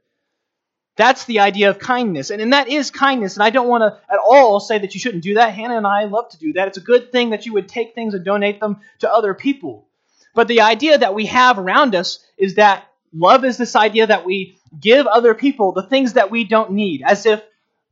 That's 0.99 1.27
the 1.27 1.39
idea 1.39 1.71
of 1.71 1.79
kindness. 1.79 2.31
And, 2.31 2.43
and 2.43 2.53
that 2.53 2.69
is 2.69 2.91
kindness. 2.91 3.37
And 3.37 3.45
I 3.45 3.51
don't 3.51 3.69
want 3.69 3.83
to 3.83 4.13
at 4.13 4.19
all 4.19 4.59
say 4.59 4.79
that 4.79 4.95
you 4.95 5.01
shouldn't 5.01 5.23
do 5.23 5.35
that. 5.35 5.55
Hannah 5.55 5.77
and 5.77 5.87
I 5.87 6.05
love 6.05 6.29
to 6.31 6.39
do 6.39 6.55
that. 6.55 6.67
It's 6.67 6.77
a 6.77 6.83
good 6.83 7.13
thing 7.13 7.31
that 7.31 7.47
you 7.47 7.53
would 7.53 7.69
take 7.69 7.95
things 7.95 8.15
and 8.15 8.25
donate 8.25 8.59
them 8.59 8.81
to 8.99 9.11
other 9.11 9.33
people. 9.33 9.87
But 10.35 10.49
the 10.49 10.63
idea 10.63 10.99
that 10.99 11.15
we 11.15 11.27
have 11.27 11.57
around 11.57 11.95
us 11.95 12.19
is 12.37 12.57
that 12.57 12.89
love 13.15 13.45
is 13.45 13.57
this 13.57 13.77
idea 13.77 14.09
that 14.09 14.25
we 14.25 14.59
give 14.79 15.07
other 15.07 15.35
people 15.35 15.71
the 15.71 15.85
things 15.85 16.15
that 16.15 16.33
we 16.33 16.43
don't 16.43 16.73
need, 16.73 17.03
as 17.07 17.27
if 17.27 17.45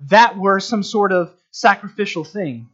that 0.09 0.37
were 0.37 0.59
some 0.59 0.83
sort 0.83 1.13
of 1.13 1.33
sacrificial 1.53 2.25
thing. 2.25 2.69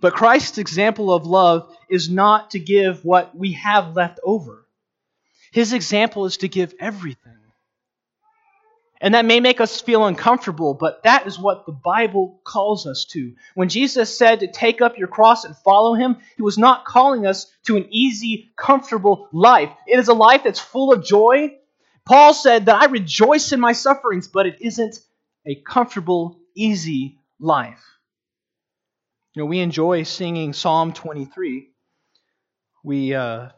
But 0.00 0.14
Christ's 0.14 0.56
example 0.56 1.12
of 1.12 1.26
love 1.26 1.70
is 1.90 2.08
not 2.08 2.52
to 2.52 2.58
give 2.58 3.04
what 3.04 3.36
we 3.36 3.52
have 3.52 3.94
left 3.94 4.20
over. 4.24 4.66
His 5.52 5.74
example 5.74 6.24
is 6.24 6.38
to 6.38 6.48
give 6.48 6.72
everything. 6.80 7.39
And 9.02 9.14
that 9.14 9.24
may 9.24 9.40
make 9.40 9.62
us 9.62 9.80
feel 9.80 10.04
uncomfortable, 10.04 10.74
but 10.74 11.04
that 11.04 11.26
is 11.26 11.38
what 11.38 11.64
the 11.64 11.72
Bible 11.72 12.40
calls 12.44 12.86
us 12.86 13.06
to. 13.06 13.34
When 13.54 13.70
Jesus 13.70 14.16
said 14.16 14.40
to 14.40 14.46
take 14.46 14.82
up 14.82 14.98
your 14.98 15.08
cross 15.08 15.44
and 15.44 15.56
follow 15.56 15.94
him, 15.94 16.18
he 16.36 16.42
was 16.42 16.58
not 16.58 16.84
calling 16.84 17.26
us 17.26 17.50
to 17.64 17.76
an 17.76 17.86
easy, 17.90 18.50
comfortable 18.56 19.28
life. 19.32 19.70
It 19.86 19.98
is 19.98 20.08
a 20.08 20.14
life 20.14 20.42
that's 20.44 20.60
full 20.60 20.92
of 20.92 21.02
joy. 21.02 21.56
Paul 22.04 22.34
said 22.34 22.66
that 22.66 22.82
I 22.82 22.86
rejoice 22.86 23.52
in 23.52 23.60
my 23.60 23.72
sufferings, 23.72 24.28
but 24.28 24.46
it 24.46 24.60
isn't 24.60 24.98
a 25.46 25.54
comfortable, 25.54 26.38
easy 26.54 27.18
life. 27.38 27.82
You 29.34 29.42
know, 29.42 29.46
we 29.46 29.60
enjoy 29.60 30.02
singing 30.02 30.52
Psalm 30.52 30.92
23. 30.92 31.68
We, 32.84 33.14
uh, 33.14 33.48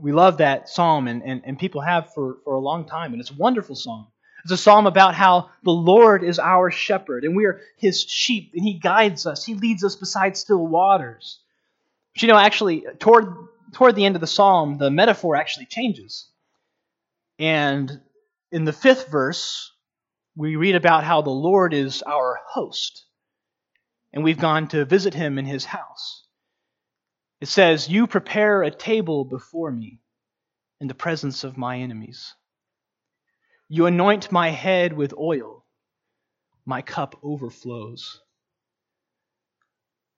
we 0.00 0.10
love 0.10 0.38
that 0.38 0.68
psalm, 0.68 1.06
and, 1.06 1.22
and, 1.22 1.42
and 1.44 1.58
people 1.58 1.82
have 1.82 2.12
for, 2.14 2.38
for 2.42 2.54
a 2.54 2.60
long 2.60 2.86
time, 2.86 3.12
and 3.12 3.20
it's 3.20 3.30
a 3.30 3.34
wonderful 3.34 3.76
psalm. 3.76 4.08
It's 4.42 4.52
a 4.52 4.56
psalm 4.56 4.86
about 4.86 5.14
how 5.14 5.50
the 5.62 5.72
Lord 5.72 6.24
is 6.24 6.38
our 6.38 6.70
shepherd 6.70 7.24
and 7.24 7.36
we 7.36 7.46
are 7.46 7.60
his 7.76 8.02
sheep 8.02 8.52
and 8.54 8.64
he 8.64 8.74
guides 8.74 9.26
us. 9.26 9.44
He 9.44 9.54
leads 9.54 9.84
us 9.84 9.96
beside 9.96 10.36
still 10.36 10.66
waters. 10.66 11.40
But 12.14 12.22
you 12.22 12.28
know, 12.28 12.36
actually, 12.36 12.84
toward, 12.98 13.34
toward 13.72 13.96
the 13.96 14.04
end 14.04 14.16
of 14.16 14.20
the 14.20 14.26
psalm, 14.26 14.78
the 14.78 14.90
metaphor 14.90 15.36
actually 15.36 15.66
changes. 15.66 16.28
And 17.38 18.00
in 18.50 18.64
the 18.64 18.72
fifth 18.72 19.08
verse, 19.08 19.72
we 20.36 20.56
read 20.56 20.74
about 20.74 21.04
how 21.04 21.22
the 21.22 21.30
Lord 21.30 21.74
is 21.74 22.02
our 22.02 22.38
host 22.46 23.04
and 24.12 24.24
we've 24.24 24.38
gone 24.38 24.68
to 24.68 24.84
visit 24.84 25.14
him 25.14 25.38
in 25.38 25.44
his 25.44 25.64
house. 25.64 26.24
It 27.40 27.48
says, 27.48 27.88
You 27.88 28.06
prepare 28.06 28.62
a 28.62 28.70
table 28.70 29.24
before 29.24 29.70
me 29.70 30.00
in 30.80 30.88
the 30.88 30.94
presence 30.94 31.44
of 31.44 31.56
my 31.56 31.78
enemies. 31.78 32.34
You 33.72 33.86
anoint 33.86 34.32
my 34.32 34.48
head 34.48 34.92
with 34.92 35.14
oil, 35.16 35.64
my 36.66 36.82
cup 36.82 37.20
overflows. 37.22 38.20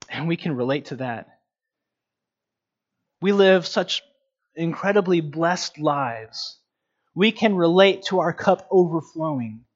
And 0.08 0.26
we 0.26 0.38
can 0.38 0.56
relate 0.56 0.86
to 0.86 0.96
that. 0.96 1.40
We 3.20 3.32
live 3.32 3.66
such 3.66 4.02
incredibly 4.56 5.20
blessed 5.20 5.78
lives. 5.78 6.58
We 7.14 7.30
can 7.30 7.54
relate 7.54 8.04
to 8.04 8.20
our 8.20 8.32
cup 8.32 8.66
overflowing. 8.70 9.66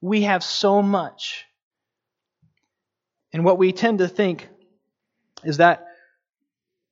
We 0.00 0.22
have 0.22 0.42
so 0.42 0.82
much. 0.82 1.44
And 3.32 3.44
what 3.44 3.58
we 3.58 3.70
tend 3.70 3.98
to 3.98 4.08
think 4.08 4.48
is 5.44 5.58
that 5.58 5.86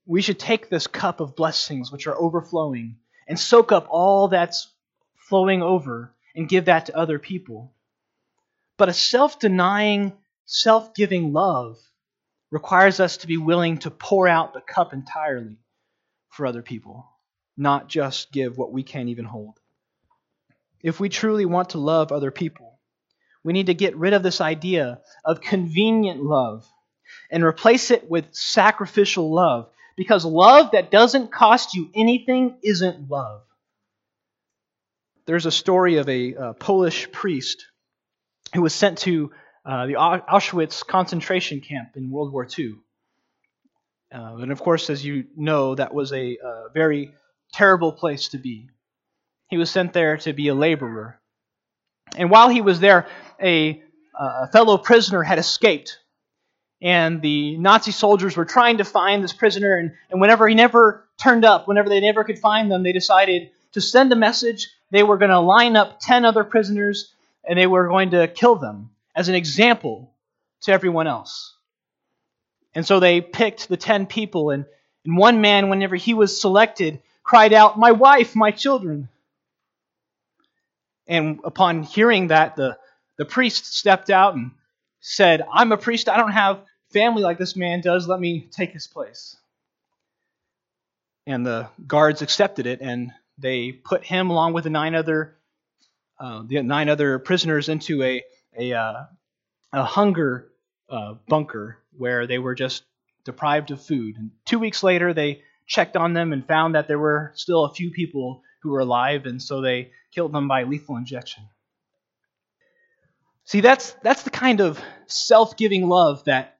we 0.06 0.22
should 0.22 0.38
take 0.38 0.70
this 0.70 0.86
cup 0.86 1.18
of 1.18 1.34
blessings 1.34 1.90
which 1.90 2.06
are 2.06 2.16
overflowing 2.16 2.98
and 3.26 3.38
soak 3.38 3.72
up 3.72 3.88
all 3.90 4.28
that's 4.28 4.71
flowing 5.28 5.62
over 5.62 6.14
and 6.34 6.48
give 6.48 6.66
that 6.66 6.86
to 6.86 6.96
other 6.96 7.18
people. 7.18 7.72
But 8.76 8.88
a 8.88 8.92
self 8.92 9.38
denying, 9.38 10.12
self 10.44 10.94
giving 10.94 11.32
love 11.32 11.78
requires 12.50 13.00
us 13.00 13.18
to 13.18 13.26
be 13.26 13.38
willing 13.38 13.78
to 13.78 13.90
pour 13.90 14.28
out 14.28 14.52
the 14.52 14.60
cup 14.60 14.92
entirely 14.92 15.56
for 16.30 16.46
other 16.46 16.62
people, 16.62 17.06
not 17.56 17.88
just 17.88 18.32
give 18.32 18.58
what 18.58 18.72
we 18.72 18.82
can't 18.82 19.08
even 19.08 19.24
hold. 19.24 19.58
If 20.82 21.00
we 21.00 21.08
truly 21.08 21.46
want 21.46 21.70
to 21.70 21.78
love 21.78 22.10
other 22.10 22.30
people, 22.30 22.78
we 23.44 23.52
need 23.52 23.66
to 23.66 23.74
get 23.74 23.96
rid 23.96 24.12
of 24.12 24.22
this 24.22 24.40
idea 24.40 25.00
of 25.24 25.40
convenient 25.40 26.22
love 26.22 26.66
and 27.30 27.44
replace 27.44 27.90
it 27.90 28.08
with 28.10 28.34
sacrificial 28.34 29.32
love 29.32 29.70
because 29.96 30.24
love 30.24 30.72
that 30.72 30.90
doesn't 30.90 31.32
cost 31.32 31.74
you 31.74 31.90
anything 31.94 32.56
isn't 32.62 33.08
love. 33.08 33.42
There's 35.24 35.46
a 35.46 35.52
story 35.52 35.96
of 35.96 36.08
a, 36.08 36.34
a 36.34 36.54
Polish 36.54 37.10
priest 37.12 37.66
who 38.54 38.62
was 38.62 38.74
sent 38.74 38.98
to 38.98 39.30
uh, 39.64 39.86
the 39.86 39.94
Auschwitz 39.94 40.84
concentration 40.84 41.60
camp 41.60 41.90
in 41.96 42.10
World 42.10 42.32
War 42.32 42.46
II. 42.58 42.74
Uh, 44.12 44.36
and 44.36 44.52
of 44.52 44.60
course, 44.60 44.90
as 44.90 45.04
you 45.04 45.26
know, 45.36 45.74
that 45.76 45.94
was 45.94 46.12
a, 46.12 46.36
a 46.36 46.68
very 46.74 47.14
terrible 47.52 47.92
place 47.92 48.28
to 48.28 48.38
be. 48.38 48.68
He 49.48 49.58
was 49.58 49.70
sent 49.70 49.92
there 49.92 50.16
to 50.18 50.32
be 50.32 50.48
a 50.48 50.54
laborer. 50.54 51.20
And 52.16 52.30
while 52.30 52.48
he 52.48 52.60
was 52.60 52.80
there, 52.80 53.06
a, 53.40 53.82
a 54.18 54.48
fellow 54.48 54.76
prisoner 54.76 55.22
had 55.22 55.38
escaped. 55.38 55.98
And 56.82 57.22
the 57.22 57.56
Nazi 57.58 57.92
soldiers 57.92 58.36
were 58.36 58.44
trying 58.44 58.78
to 58.78 58.84
find 58.84 59.22
this 59.22 59.32
prisoner, 59.32 59.76
and, 59.76 59.92
and 60.10 60.20
whenever 60.20 60.48
he 60.48 60.56
never 60.56 61.06
turned 61.22 61.44
up, 61.44 61.68
whenever 61.68 61.88
they 61.88 62.00
never 62.00 62.24
could 62.24 62.40
find 62.40 62.70
them, 62.70 62.82
they 62.82 62.92
decided 62.92 63.50
to 63.72 63.80
send 63.80 64.12
a 64.12 64.16
message. 64.16 64.68
They 64.90 65.02
were 65.02 65.18
going 65.18 65.30
to 65.30 65.40
line 65.40 65.76
up 65.76 66.00
10 66.00 66.24
other 66.24 66.44
prisoners, 66.44 67.12
and 67.44 67.58
they 67.58 67.66
were 67.66 67.88
going 67.88 68.10
to 68.10 68.28
kill 68.28 68.56
them 68.56 68.90
as 69.14 69.28
an 69.28 69.34
example 69.34 70.12
to 70.62 70.72
everyone 70.72 71.06
else. 71.06 71.54
And 72.74 72.86
so 72.86 73.00
they 73.00 73.20
picked 73.20 73.68
the 73.68 73.76
10 73.76 74.06
people, 74.06 74.50
and, 74.50 74.64
and 75.04 75.16
one 75.16 75.40
man, 75.40 75.68
whenever 75.68 75.96
he 75.96 76.14
was 76.14 76.40
selected, 76.40 77.00
cried 77.22 77.52
out, 77.52 77.78
My 77.78 77.92
wife, 77.92 78.34
my 78.34 78.50
children. 78.50 79.08
And 81.06 81.40
upon 81.44 81.82
hearing 81.82 82.28
that, 82.28 82.56
the, 82.56 82.78
the 83.18 83.24
priest 83.24 83.74
stepped 83.76 84.08
out 84.08 84.34
and 84.34 84.52
said, 85.00 85.44
I'm 85.52 85.72
a 85.72 85.76
priest. 85.76 86.08
I 86.08 86.16
don't 86.16 86.32
have 86.32 86.60
family 86.92 87.22
like 87.22 87.38
this 87.38 87.56
man 87.56 87.80
does. 87.80 88.06
Let 88.06 88.20
me 88.20 88.48
take 88.50 88.70
his 88.70 88.86
place. 88.86 89.36
And 91.26 91.44
the 91.44 91.68
guards 91.86 92.22
accepted 92.22 92.66
it, 92.66 92.80
and 92.80 93.12
they 93.38 93.72
put 93.72 94.04
him 94.04 94.30
along 94.30 94.52
with 94.52 94.64
the 94.64 94.70
nine 94.70 94.94
other 94.94 95.36
uh, 96.18 96.42
the 96.46 96.62
nine 96.62 96.88
other 96.88 97.18
prisoners 97.18 97.68
into 97.68 98.02
a 98.02 98.22
a, 98.56 98.72
uh, 98.72 99.04
a 99.72 99.84
hunger 99.84 100.52
uh, 100.88 101.14
bunker 101.28 101.78
where 101.96 102.26
they 102.26 102.38
were 102.38 102.54
just 102.54 102.84
deprived 103.24 103.70
of 103.70 103.80
food. 103.80 104.16
And 104.16 104.30
two 104.44 104.58
weeks 104.58 104.82
later, 104.82 105.14
they 105.14 105.42
checked 105.66 105.96
on 105.96 106.12
them 106.12 106.32
and 106.32 106.46
found 106.46 106.74
that 106.74 106.88
there 106.88 106.98
were 106.98 107.32
still 107.34 107.64
a 107.64 107.74
few 107.74 107.90
people 107.90 108.42
who 108.62 108.70
were 108.70 108.80
alive, 108.80 109.26
and 109.26 109.40
so 109.42 109.60
they 109.60 109.90
killed 110.12 110.32
them 110.32 110.48
by 110.48 110.64
lethal 110.64 110.96
injection. 110.96 111.44
See, 113.44 113.60
that's, 113.60 113.92
that's 114.02 114.22
the 114.22 114.30
kind 114.30 114.60
of 114.60 114.80
self 115.06 115.56
giving 115.56 115.88
love 115.88 116.24
that 116.24 116.58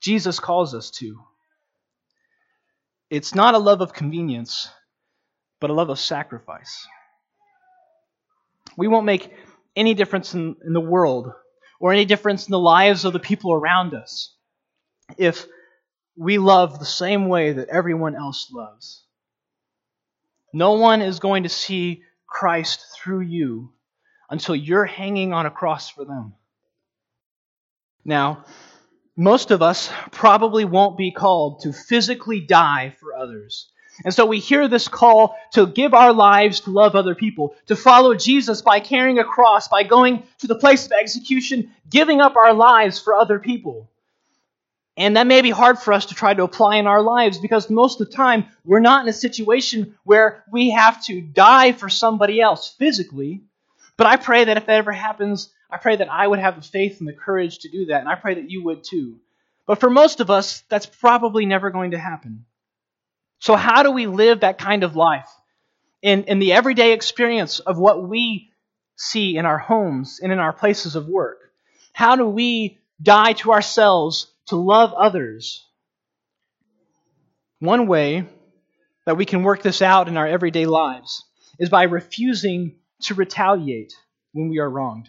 Jesus 0.00 0.40
calls 0.40 0.74
us 0.74 0.90
to. 0.92 1.20
It's 3.10 3.34
not 3.34 3.54
a 3.54 3.58
love 3.58 3.80
of 3.80 3.92
convenience, 3.92 4.68
but 5.60 5.70
a 5.70 5.72
love 5.74 5.90
of 5.90 5.98
sacrifice. 5.98 6.86
We 8.76 8.88
won't 8.88 9.06
make 9.06 9.32
any 9.74 9.94
difference 9.94 10.34
in, 10.34 10.56
in 10.64 10.72
the 10.72 10.80
world 10.80 11.32
or 11.80 11.92
any 11.92 12.04
difference 12.04 12.46
in 12.46 12.52
the 12.52 12.58
lives 12.58 13.04
of 13.04 13.12
the 13.12 13.18
people 13.18 13.52
around 13.52 13.94
us 13.94 14.34
if 15.16 15.46
we 16.16 16.38
love 16.38 16.78
the 16.78 16.84
same 16.84 17.28
way 17.28 17.52
that 17.52 17.68
everyone 17.68 18.16
else 18.16 18.50
loves. 18.52 19.04
No 20.52 20.72
one 20.72 21.02
is 21.02 21.20
going 21.20 21.44
to 21.44 21.48
see 21.48 22.02
Christ 22.26 22.84
through 22.96 23.20
you 23.20 23.72
until 24.30 24.56
you're 24.56 24.84
hanging 24.84 25.32
on 25.32 25.46
a 25.46 25.50
cross 25.50 25.88
for 25.88 26.04
them. 26.04 26.34
Now, 28.04 28.44
most 29.16 29.50
of 29.50 29.62
us 29.62 29.90
probably 30.10 30.64
won't 30.64 30.96
be 30.96 31.10
called 31.10 31.60
to 31.62 31.72
physically 31.72 32.40
die 32.40 32.94
for 33.00 33.14
others. 33.14 33.70
And 34.04 34.14
so 34.14 34.26
we 34.26 34.38
hear 34.38 34.68
this 34.68 34.86
call 34.86 35.36
to 35.52 35.66
give 35.66 35.92
our 35.92 36.12
lives 36.12 36.60
to 36.60 36.70
love 36.70 36.94
other 36.94 37.14
people, 37.14 37.56
to 37.66 37.76
follow 37.76 38.14
Jesus 38.14 38.62
by 38.62 38.80
carrying 38.80 39.18
a 39.18 39.24
cross, 39.24 39.68
by 39.68 39.82
going 39.82 40.22
to 40.38 40.46
the 40.46 40.54
place 40.54 40.86
of 40.86 40.92
execution, 40.92 41.72
giving 41.90 42.20
up 42.20 42.36
our 42.36 42.54
lives 42.54 43.00
for 43.00 43.14
other 43.14 43.38
people. 43.38 43.90
And 44.96 45.16
that 45.16 45.28
may 45.28 45.42
be 45.42 45.50
hard 45.50 45.78
for 45.78 45.92
us 45.92 46.06
to 46.06 46.14
try 46.14 46.34
to 46.34 46.42
apply 46.42 46.76
in 46.76 46.88
our 46.88 47.02
lives 47.02 47.38
because 47.38 47.70
most 47.70 48.00
of 48.00 48.08
the 48.08 48.16
time 48.16 48.46
we're 48.64 48.80
not 48.80 49.02
in 49.02 49.08
a 49.08 49.12
situation 49.12 49.96
where 50.02 50.44
we 50.50 50.70
have 50.70 51.02
to 51.04 51.20
die 51.20 51.72
for 51.72 51.88
somebody 51.88 52.40
else 52.40 52.74
physically. 52.76 53.42
But 53.96 54.08
I 54.08 54.16
pray 54.16 54.44
that 54.44 54.56
if 54.56 54.66
that 54.66 54.76
ever 54.76 54.92
happens, 54.92 55.50
I 55.70 55.76
pray 55.76 55.96
that 55.96 56.10
I 56.10 56.26
would 56.26 56.38
have 56.38 56.56
the 56.56 56.62
faith 56.62 56.98
and 56.98 57.08
the 57.08 57.12
courage 57.12 57.58
to 57.60 57.68
do 57.68 57.86
that, 57.86 58.00
and 58.00 58.08
I 58.08 58.14
pray 58.14 58.34
that 58.34 58.50
you 58.50 58.64
would 58.64 58.82
too. 58.82 59.18
But 59.66 59.80
for 59.80 59.90
most 59.90 60.20
of 60.20 60.30
us, 60.30 60.62
that's 60.68 60.86
probably 60.86 61.46
never 61.46 61.70
going 61.70 61.90
to 61.90 61.98
happen. 61.98 62.46
So, 63.40 63.56
how 63.56 63.82
do 63.82 63.90
we 63.90 64.06
live 64.06 64.40
that 64.40 64.58
kind 64.58 64.84
of 64.84 64.96
life 64.96 65.28
in, 66.02 66.24
in 66.24 66.38
the 66.38 66.52
everyday 66.52 66.92
experience 66.92 67.60
of 67.60 67.78
what 67.78 68.08
we 68.08 68.50
see 68.96 69.36
in 69.36 69.46
our 69.46 69.58
homes 69.58 70.20
and 70.22 70.32
in 70.32 70.38
our 70.38 70.52
places 70.52 70.96
of 70.96 71.06
work? 71.06 71.38
How 71.92 72.16
do 72.16 72.26
we 72.26 72.78
die 73.00 73.32
to 73.34 73.52
ourselves 73.52 74.32
to 74.46 74.56
love 74.56 74.92
others. 74.94 75.64
One 77.60 77.86
way 77.86 78.26
that 79.06 79.16
we 79.16 79.24
can 79.24 79.42
work 79.42 79.62
this 79.62 79.82
out 79.82 80.08
in 80.08 80.16
our 80.16 80.26
everyday 80.26 80.66
lives 80.66 81.24
is 81.58 81.68
by 81.68 81.84
refusing 81.84 82.76
to 83.02 83.14
retaliate 83.14 83.92
when 84.32 84.48
we 84.48 84.58
are 84.58 84.70
wronged. 84.70 85.08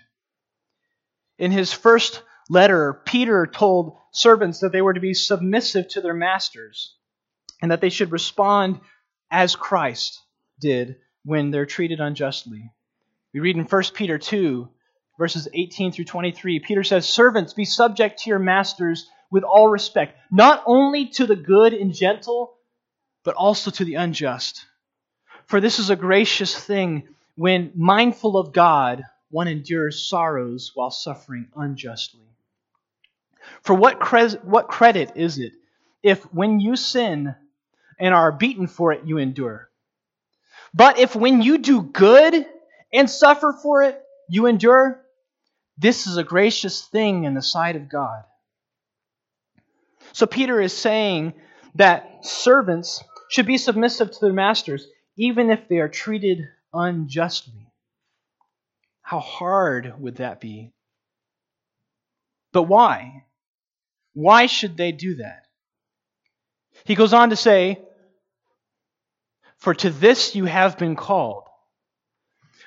In 1.38 1.52
his 1.52 1.72
first 1.72 2.22
letter, 2.50 3.02
Peter 3.06 3.48
told 3.48 3.98
servants 4.12 4.60
that 4.60 4.72
they 4.72 4.82
were 4.82 4.94
to 4.94 5.00
be 5.00 5.14
submissive 5.14 5.88
to 5.90 6.02
their 6.02 6.14
masters 6.14 6.96
and 7.62 7.72
that 7.72 7.82
they 7.82 7.90
should 7.90 8.12
respond 8.12 8.80
as 9.32 9.56
Christ 9.56 10.22
did 10.60 10.98
when 11.24 11.52
they're 11.52 11.66
treated 11.66 12.00
unjustly. 12.00 12.72
We 13.34 13.40
read 13.40 13.58
in 13.58 13.66
1 13.66 13.84
Peter 13.94 14.18
2, 14.18 14.70
verses 15.18 15.48
18 15.54 15.92
through 15.92 16.06
23, 16.06 16.60
Peter 16.60 16.84
says, 16.84 17.08
Servants, 17.08 17.54
be 17.54 17.66
subject 17.66 18.20
to 18.20 18.30
your 18.30 18.40
masters 18.40 19.10
with 19.30 19.44
all 19.44 19.68
respect, 19.68 20.18
not 20.32 20.64
only 20.66 21.08
to 21.10 21.28
the 21.28 21.36
good 21.36 21.74
and 21.74 21.94
gentle, 21.94 22.56
but 23.24 23.36
also 23.36 23.70
to 23.70 23.86
the 23.86 23.96
unjust. 23.96 24.66
For 25.46 25.62
this 25.62 25.80
is 25.80 25.90
a 25.90 25.96
gracious 25.96 26.56
thing 26.56 27.08
when, 27.36 27.72
mindful 27.76 28.38
of 28.38 28.54
God, 28.54 29.04
one 29.30 29.48
endures 29.48 30.08
sorrows 30.10 30.72
while 30.74 30.92
suffering 30.92 31.48
unjustly. 31.56 32.26
For 33.62 33.76
what, 33.76 34.00
cre- 34.00 34.38
what 34.44 34.68
credit 34.68 35.12
is 35.16 35.38
it 35.38 35.54
if, 36.02 36.24
when 36.34 36.60
you 36.60 36.76
sin 36.76 37.36
and 38.00 38.14
are 38.14 38.32
beaten 38.32 38.68
for 38.68 38.92
it, 38.92 39.02
you 39.06 39.18
endure? 39.18 39.70
But 40.74 41.00
if, 41.00 41.16
when 41.16 41.42
you 41.42 41.58
do 41.58 41.82
good 41.82 42.46
and 42.94 43.10
suffer 43.10 43.54
for 43.62 43.84
it, 43.84 44.02
you 44.30 44.46
endure, 44.46 45.02
this 45.78 46.08
is 46.08 46.18
a 46.18 46.24
gracious 46.24 46.86
thing 46.86 47.24
in 47.24 47.34
the 47.34 47.42
sight 47.42 47.76
of 47.76 47.90
God. 47.90 48.24
So 50.14 50.26
Peter 50.26 50.62
is 50.62 50.76
saying 50.76 51.34
that 51.76 52.26
servants 52.26 53.04
should 53.30 53.46
be 53.46 53.58
submissive 53.58 54.12
to 54.12 54.20
their 54.20 54.34
masters, 54.34 54.88
even 55.18 55.50
if 55.50 55.68
they 55.68 55.78
are 55.78 55.90
treated 55.90 56.48
unjustly. 56.74 57.68
How 59.02 59.20
hard 59.20 60.00
would 60.00 60.18
that 60.18 60.40
be? 60.40 60.72
But 62.52 62.64
why? 62.64 63.26
Why 64.14 64.48
should 64.48 64.78
they 64.78 64.92
do 64.92 65.16
that? 65.16 65.44
He 66.86 66.96
goes 66.96 67.14
on 67.14 67.30
to 67.30 67.36
say, 67.36 67.80
For 69.60 69.74
to 69.74 69.90
this 69.90 70.36
you 70.36 70.46
have 70.46 70.78
been 70.78 70.96
called, 70.96 71.44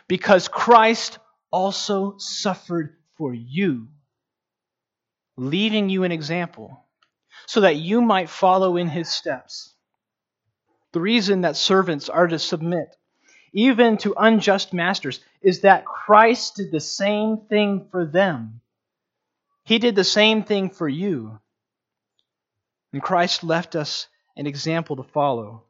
because 0.09 0.49
Christ 0.49 1.19
also 1.51 2.17
suffered 2.19 2.97
for 3.17 3.33
you, 3.33 3.89
leaving 5.37 5.89
you 5.89 6.05
an 6.05 6.13
example 6.13 6.85
so 7.47 7.63
that 7.63 7.77
you 7.77 8.03
might 8.03 8.29
follow 8.29 8.77
in 8.77 8.89
his 8.89 9.09
steps. 9.09 9.75
The 10.93 11.01
reason 11.01 11.41
that 11.43 11.57
servants 11.57 12.11
are 12.11 12.27
to 12.27 12.39
submit, 12.39 12.95
even 13.55 13.97
to 13.99 14.15
unjust 14.17 14.75
masters, 14.75 15.21
is 15.41 15.63
that 15.63 15.87
Christ 15.87 16.57
did 16.57 16.71
the 16.71 16.81
same 16.81 17.39
thing 17.49 17.89
for 17.91 18.05
them. 18.05 18.61
He 19.65 19.79
did 19.79 19.95
the 19.95 20.05
same 20.05 20.45
thing 20.45 20.71
for 20.71 20.89
you. 20.89 21.39
And 22.93 23.03
Christ 23.03 23.43
left 23.43 23.77
us 23.77 24.09
an 24.37 24.47
example 24.47 24.97
to 24.97 25.03
follow. 25.03 25.65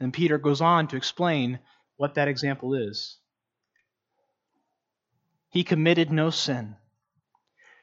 And 0.00 0.12
Peter 0.12 0.38
goes 0.38 0.60
on 0.60 0.88
to 0.88 0.96
explain 0.96 1.58
what 1.96 2.14
that 2.14 2.28
example 2.28 2.74
is. 2.74 3.18
He 5.50 5.64
committed 5.64 6.10
no 6.12 6.30
sin. 6.30 6.76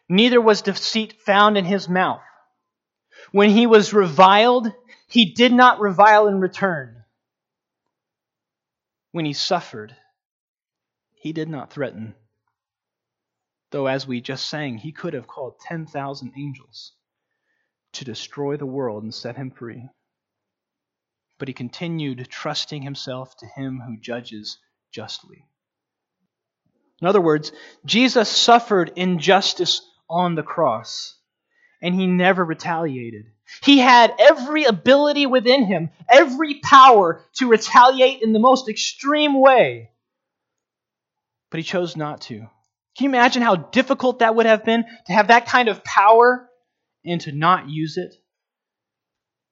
Neither 0.07 0.39
was 0.39 0.61
deceit 0.61 1.21
found 1.21 1.57
in 1.57 1.65
his 1.65 1.89
mouth. 1.89 2.21
When 3.31 3.49
he 3.49 3.65
was 3.65 3.93
reviled, 3.93 4.71
he 5.07 5.33
did 5.33 5.51
not 5.51 5.79
revile 5.79 6.27
in 6.27 6.39
return. 6.39 7.03
When 9.11 9.25
he 9.25 9.33
suffered, 9.33 9.95
he 11.13 11.33
did 11.33 11.49
not 11.49 11.71
threaten. 11.71 12.15
Though, 13.71 13.87
as 13.87 14.05
we 14.05 14.21
just 14.21 14.47
sang, 14.47 14.77
he 14.77 14.91
could 14.91 15.13
have 15.13 15.27
called 15.27 15.59
10,000 15.59 16.33
angels 16.37 16.93
to 17.93 18.05
destroy 18.05 18.57
the 18.57 18.65
world 18.65 19.03
and 19.03 19.13
set 19.13 19.35
him 19.35 19.51
free. 19.51 19.89
But 21.37 21.47
he 21.47 21.53
continued 21.53 22.27
trusting 22.29 22.81
himself 22.81 23.35
to 23.37 23.45
him 23.45 23.81
who 23.85 23.97
judges 23.97 24.57
justly. 24.91 25.45
In 27.01 27.07
other 27.07 27.21
words, 27.21 27.51
Jesus 27.85 28.29
suffered 28.29 28.93
injustice 28.95 29.81
on 30.09 30.35
the 30.35 30.43
cross 30.43 31.15
and 31.81 31.93
he 31.93 32.07
never 32.07 32.43
retaliated. 32.43 33.25
He 33.63 33.79
had 33.79 34.13
every 34.17 34.63
ability 34.63 35.25
within 35.25 35.65
him, 35.65 35.89
every 36.09 36.55
power 36.61 37.21
to 37.35 37.49
retaliate 37.49 38.21
in 38.21 38.33
the 38.33 38.39
most 38.39 38.69
extreme 38.69 39.39
way. 39.39 39.91
But 41.51 41.59
he 41.59 41.63
chose 41.63 41.95
not 41.95 42.21
to. 42.21 42.39
Can 42.97 43.03
you 43.03 43.09
imagine 43.09 43.43
how 43.43 43.55
difficult 43.55 44.19
that 44.19 44.35
would 44.35 44.45
have 44.45 44.63
been 44.63 44.85
to 45.07 45.13
have 45.13 45.27
that 45.27 45.47
kind 45.47 45.67
of 45.69 45.83
power 45.83 46.49
and 47.03 47.19
to 47.21 47.31
not 47.31 47.69
use 47.69 47.97
it 47.97 48.15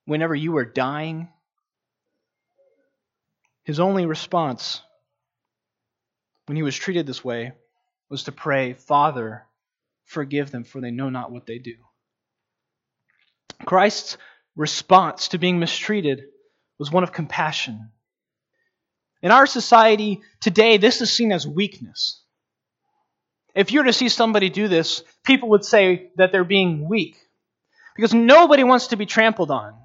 whenever 0.06 0.34
you 0.34 0.54
were 0.54 0.66
dying? 0.66 1.30
His 3.64 3.80
only 3.80 4.06
response 4.06 4.82
when 6.46 6.56
he 6.56 6.64
was 6.64 6.76
treated 6.76 7.06
this 7.06 7.24
way 7.24 7.54
was 8.10 8.26
to 8.26 8.32
pray, 8.32 8.74
Father, 8.74 9.46
forgive 10.06 10.52
them, 10.52 10.64
for 10.64 10.82
they 10.82 10.92
know 10.92 11.10
not 11.10 11.32
what 11.32 11.46
they 11.46 11.60
do. 11.60 11.76
Christ's 13.66 14.18
response 14.56 15.30
to 15.30 15.38
being 15.38 15.60
mistreated 15.60 16.26
was 16.78 16.92
one 16.92 17.04
of 17.04 17.12
compassion. 17.14 17.92
In 19.22 19.32
our 19.32 19.48
society 19.48 20.22
today, 20.42 20.78
this 20.78 21.02
is 21.02 21.12
seen 21.12 21.32
as 21.32 21.48
weakness. 21.48 22.22
If 23.56 23.72
you 23.72 23.80
were 23.80 23.86
to 23.86 23.94
see 23.94 24.10
somebody 24.10 24.50
do 24.50 24.68
this, 24.68 25.04
people 25.24 25.50
would 25.50 25.64
say 25.64 26.12
that 26.18 26.32
they're 26.32 26.44
being 26.44 26.90
weak. 26.90 27.16
Because 27.96 28.14
nobody 28.14 28.64
wants 28.64 28.88
to 28.88 28.98
be 28.98 29.06
trampled 29.06 29.52
on. 29.52 29.76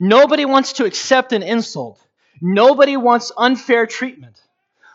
Nobody 0.00 0.44
wants 0.44 0.74
to 0.74 0.84
accept 0.84 1.32
an 1.32 1.42
insult. 1.42 2.04
Nobody 2.40 2.96
wants 2.96 3.32
unfair 3.36 3.86
treatment. 3.86 4.40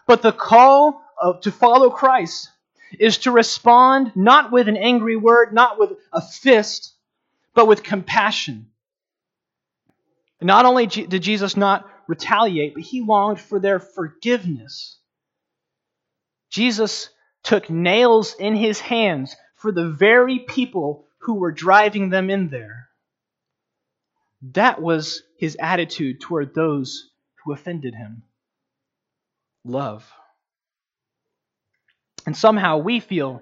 But 0.07 0.21
the 0.21 0.31
call 0.31 1.01
of, 1.21 1.41
to 1.41 1.51
follow 1.51 1.89
Christ 1.89 2.49
is 2.99 3.19
to 3.19 3.31
respond 3.31 4.11
not 4.15 4.51
with 4.51 4.67
an 4.67 4.77
angry 4.77 5.15
word, 5.15 5.53
not 5.53 5.79
with 5.79 5.91
a 6.11 6.21
fist, 6.21 6.93
but 7.53 7.67
with 7.67 7.83
compassion. 7.83 8.67
Not 10.41 10.65
only 10.65 10.87
did 10.87 11.23
Jesus 11.23 11.55
not 11.55 11.89
retaliate, 12.07 12.73
but 12.73 12.83
he 12.83 13.01
longed 13.01 13.39
for 13.39 13.59
their 13.59 13.79
forgiveness. 13.79 14.97
Jesus 16.49 17.09
took 17.43 17.69
nails 17.69 18.35
in 18.37 18.55
his 18.55 18.79
hands 18.79 19.35
for 19.55 19.71
the 19.71 19.89
very 19.89 20.39
people 20.39 21.05
who 21.19 21.35
were 21.35 21.51
driving 21.51 22.09
them 22.09 22.29
in 22.29 22.49
there. 22.49 22.89
That 24.51 24.81
was 24.81 25.23
his 25.37 25.55
attitude 25.59 26.19
toward 26.19 26.53
those 26.53 27.09
who 27.43 27.53
offended 27.53 27.95
him 27.95 28.23
love. 29.65 30.09
And 32.25 32.35
somehow 32.35 32.77
we 32.77 32.99
feel 32.99 33.41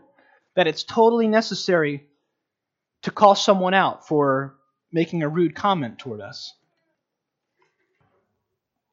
that 0.55 0.67
it's 0.67 0.83
totally 0.83 1.27
necessary 1.27 2.07
to 3.03 3.11
call 3.11 3.35
someone 3.35 3.73
out 3.73 4.07
for 4.07 4.55
making 4.91 5.23
a 5.23 5.29
rude 5.29 5.55
comment 5.55 5.99
toward 5.99 6.21
us. 6.21 6.53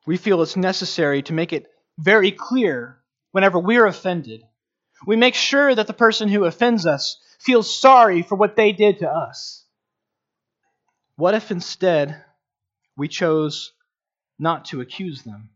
We 0.07 0.17
feel 0.17 0.41
it's 0.43 0.57
necessary 0.57 1.23
to 1.23 1.33
make 1.33 1.53
it 1.53 1.67
very 1.99 2.33
clear 2.33 2.99
whenever 3.33 3.59
we're 3.59 3.87
offended. 3.87 4.43
We 5.07 5.17
make 5.17 5.35
sure 5.35 5.75
that 5.75 5.87
the 5.87 5.93
person 5.93 6.29
who 6.29 6.45
offends 6.45 6.87
us 6.87 7.19
feels 7.39 7.73
sorry 7.73 8.23
for 8.23 8.37
what 8.37 8.57
they 8.57 8.73
did 8.73 9.01
to 9.01 9.11
us. 9.11 9.65
What 11.17 11.35
if 11.35 11.51
instead 11.51 12.23
we 12.97 13.09
chose 13.09 13.73
not 14.39 14.67
to 14.67 14.81
accuse 14.81 15.23
them? 15.23 15.51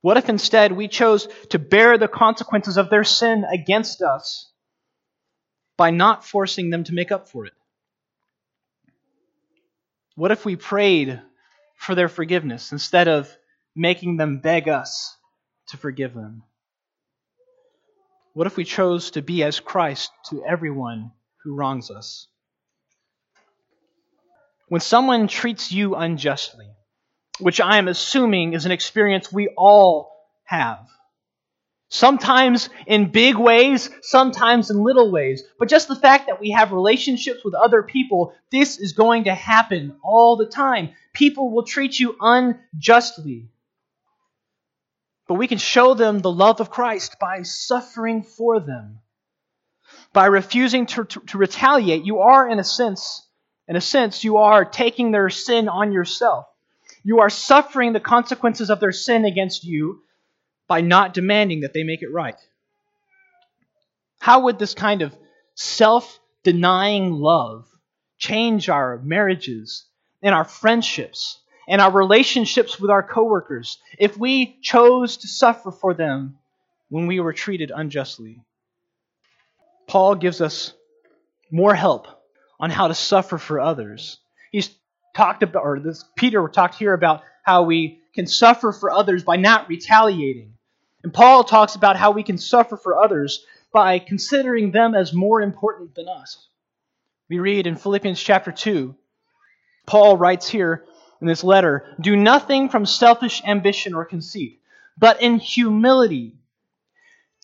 What 0.00 0.16
if 0.16 0.28
instead 0.28 0.72
we 0.72 0.88
chose 0.88 1.28
to 1.50 1.58
bear 1.58 1.96
the 1.96 2.08
consequences 2.08 2.76
of 2.76 2.90
their 2.90 3.04
sin 3.04 3.44
against 3.44 4.02
us 4.02 4.50
by 5.76 5.90
not 5.90 6.24
forcing 6.24 6.70
them 6.70 6.84
to 6.84 6.94
make 6.94 7.12
up 7.12 7.28
for 7.28 7.46
it? 7.46 7.52
What 10.16 10.32
if 10.32 10.44
we 10.44 10.56
prayed 10.56 11.22
for 11.76 11.94
their 11.94 12.08
forgiveness 12.08 12.72
instead 12.72 13.08
of 13.08 13.34
making 13.74 14.16
them 14.16 14.40
beg 14.40 14.68
us 14.68 15.16
to 15.68 15.76
forgive 15.76 16.14
them? 16.14 16.42
What 18.34 18.46
if 18.46 18.56
we 18.56 18.64
chose 18.64 19.12
to 19.12 19.22
be 19.22 19.42
as 19.44 19.60
Christ 19.60 20.10
to 20.30 20.44
everyone 20.44 21.12
who 21.44 21.54
wrongs 21.54 21.90
us? 21.90 22.26
When 24.68 24.80
someone 24.80 25.28
treats 25.28 25.70
you 25.70 25.94
unjustly, 25.94 26.70
which 27.42 27.60
I 27.60 27.78
am 27.78 27.88
assuming 27.88 28.54
is 28.54 28.64
an 28.64 28.72
experience 28.72 29.32
we 29.32 29.48
all 29.48 30.12
have, 30.44 30.86
sometimes 31.88 32.70
in 32.86 33.10
big 33.10 33.36
ways, 33.36 33.90
sometimes 34.00 34.70
in 34.70 34.82
little 34.82 35.10
ways, 35.10 35.42
but 35.58 35.68
just 35.68 35.88
the 35.88 35.96
fact 35.96 36.26
that 36.26 36.40
we 36.40 36.50
have 36.52 36.72
relationships 36.72 37.44
with 37.44 37.54
other 37.54 37.82
people, 37.82 38.34
this 38.50 38.78
is 38.78 38.92
going 38.92 39.24
to 39.24 39.34
happen 39.34 39.96
all 40.02 40.36
the 40.36 40.46
time. 40.46 40.90
People 41.12 41.50
will 41.50 41.64
treat 41.64 41.98
you 41.98 42.16
unjustly. 42.20 43.48
But 45.28 45.34
we 45.34 45.48
can 45.48 45.58
show 45.58 45.94
them 45.94 46.18
the 46.18 46.32
love 46.32 46.60
of 46.60 46.70
Christ 46.70 47.16
by 47.20 47.42
suffering 47.42 48.22
for 48.22 48.60
them. 48.60 49.00
By 50.12 50.26
refusing 50.26 50.86
to, 50.86 51.04
to, 51.04 51.20
to 51.20 51.38
retaliate, 51.38 52.04
you 52.04 52.20
are, 52.20 52.48
in 52.48 52.58
a 52.58 52.64
sense, 52.64 53.26
in 53.68 53.76
a 53.76 53.80
sense, 53.80 54.24
you 54.24 54.38
are 54.38 54.64
taking 54.64 55.10
their 55.10 55.30
sin 55.30 55.68
on 55.68 55.92
yourself. 55.92 56.46
You 57.04 57.20
are 57.20 57.30
suffering 57.30 57.92
the 57.92 58.00
consequences 58.00 58.70
of 58.70 58.80
their 58.80 58.92
sin 58.92 59.24
against 59.24 59.64
you 59.64 60.02
by 60.68 60.80
not 60.80 61.14
demanding 61.14 61.60
that 61.60 61.72
they 61.72 61.82
make 61.82 62.02
it 62.02 62.12
right. 62.12 62.38
How 64.20 64.42
would 64.42 64.58
this 64.58 64.74
kind 64.74 65.02
of 65.02 65.16
self 65.54 66.20
denying 66.44 67.12
love 67.12 67.66
change 68.18 68.68
our 68.68 68.98
marriages 69.02 69.84
and 70.22 70.34
our 70.34 70.44
friendships 70.44 71.40
and 71.68 71.80
our 71.80 71.90
relationships 71.90 72.78
with 72.78 72.90
our 72.90 73.02
coworkers 73.02 73.78
if 73.98 74.16
we 74.16 74.58
chose 74.62 75.16
to 75.18 75.28
suffer 75.28 75.72
for 75.72 75.94
them 75.94 76.38
when 76.88 77.06
we 77.06 77.18
were 77.18 77.32
treated 77.32 77.72
unjustly? 77.74 78.40
Paul 79.88 80.14
gives 80.14 80.40
us 80.40 80.72
more 81.50 81.74
help 81.74 82.06
on 82.60 82.70
how 82.70 82.88
to 82.88 82.94
suffer 82.94 83.38
for 83.38 83.58
others. 83.58 84.18
He's 84.52 84.70
talked 85.14 85.42
about, 85.42 85.64
or 85.64 85.80
this 85.80 86.04
Peter 86.16 86.46
talked 86.48 86.76
here 86.76 86.94
about 86.94 87.22
how 87.42 87.62
we 87.62 88.00
can 88.14 88.26
suffer 88.26 88.72
for 88.72 88.90
others 88.90 89.24
by 89.24 89.36
not 89.36 89.68
retaliating. 89.68 90.54
And 91.02 91.12
Paul 91.12 91.44
talks 91.44 91.74
about 91.74 91.96
how 91.96 92.12
we 92.12 92.22
can 92.22 92.38
suffer 92.38 92.76
for 92.76 92.96
others 93.02 93.44
by 93.72 93.98
considering 93.98 94.70
them 94.70 94.94
as 94.94 95.12
more 95.12 95.40
important 95.40 95.94
than 95.94 96.08
us. 96.08 96.48
We 97.28 97.38
read 97.38 97.66
in 97.66 97.76
Philippians 97.76 98.22
chapter 98.22 98.52
2, 98.52 98.94
Paul 99.86 100.16
writes 100.16 100.48
here 100.48 100.84
in 101.20 101.26
this 101.26 101.42
letter 101.42 101.96
Do 102.00 102.16
nothing 102.16 102.68
from 102.68 102.86
selfish 102.86 103.42
ambition 103.44 103.94
or 103.94 104.04
conceit, 104.04 104.60
but 104.98 105.22
in 105.22 105.38
humility 105.38 106.36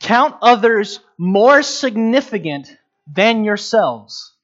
count 0.00 0.37
others 0.42 1.00
more 1.16 1.62
significant 1.62 2.70
than 3.07 3.44
yourselves. 3.44 4.35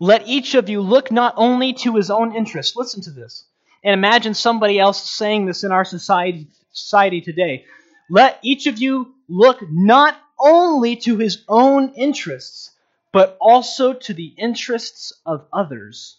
Let 0.00 0.26
each 0.26 0.54
of 0.54 0.68
you 0.68 0.80
look 0.80 1.10
not 1.10 1.34
only 1.36 1.72
to 1.74 1.94
his 1.94 2.10
own 2.10 2.34
interest, 2.34 2.76
listen 2.76 3.02
to 3.02 3.10
this, 3.10 3.44
and 3.84 3.94
imagine 3.94 4.34
somebody 4.34 4.78
else 4.78 5.08
saying 5.08 5.46
this 5.46 5.64
in 5.64 5.72
our 5.72 5.84
society, 5.84 6.48
society 6.72 7.20
today. 7.20 7.64
Let 8.10 8.38
each 8.42 8.66
of 8.66 8.78
you 8.78 9.14
look 9.28 9.58
not 9.70 10.18
only 10.38 10.96
to 10.96 11.16
his 11.16 11.44
own 11.48 11.94
interests, 11.94 12.72
but 13.12 13.36
also 13.40 13.92
to 13.92 14.12
the 14.12 14.34
interests 14.36 15.12
of 15.24 15.46
others. 15.52 16.18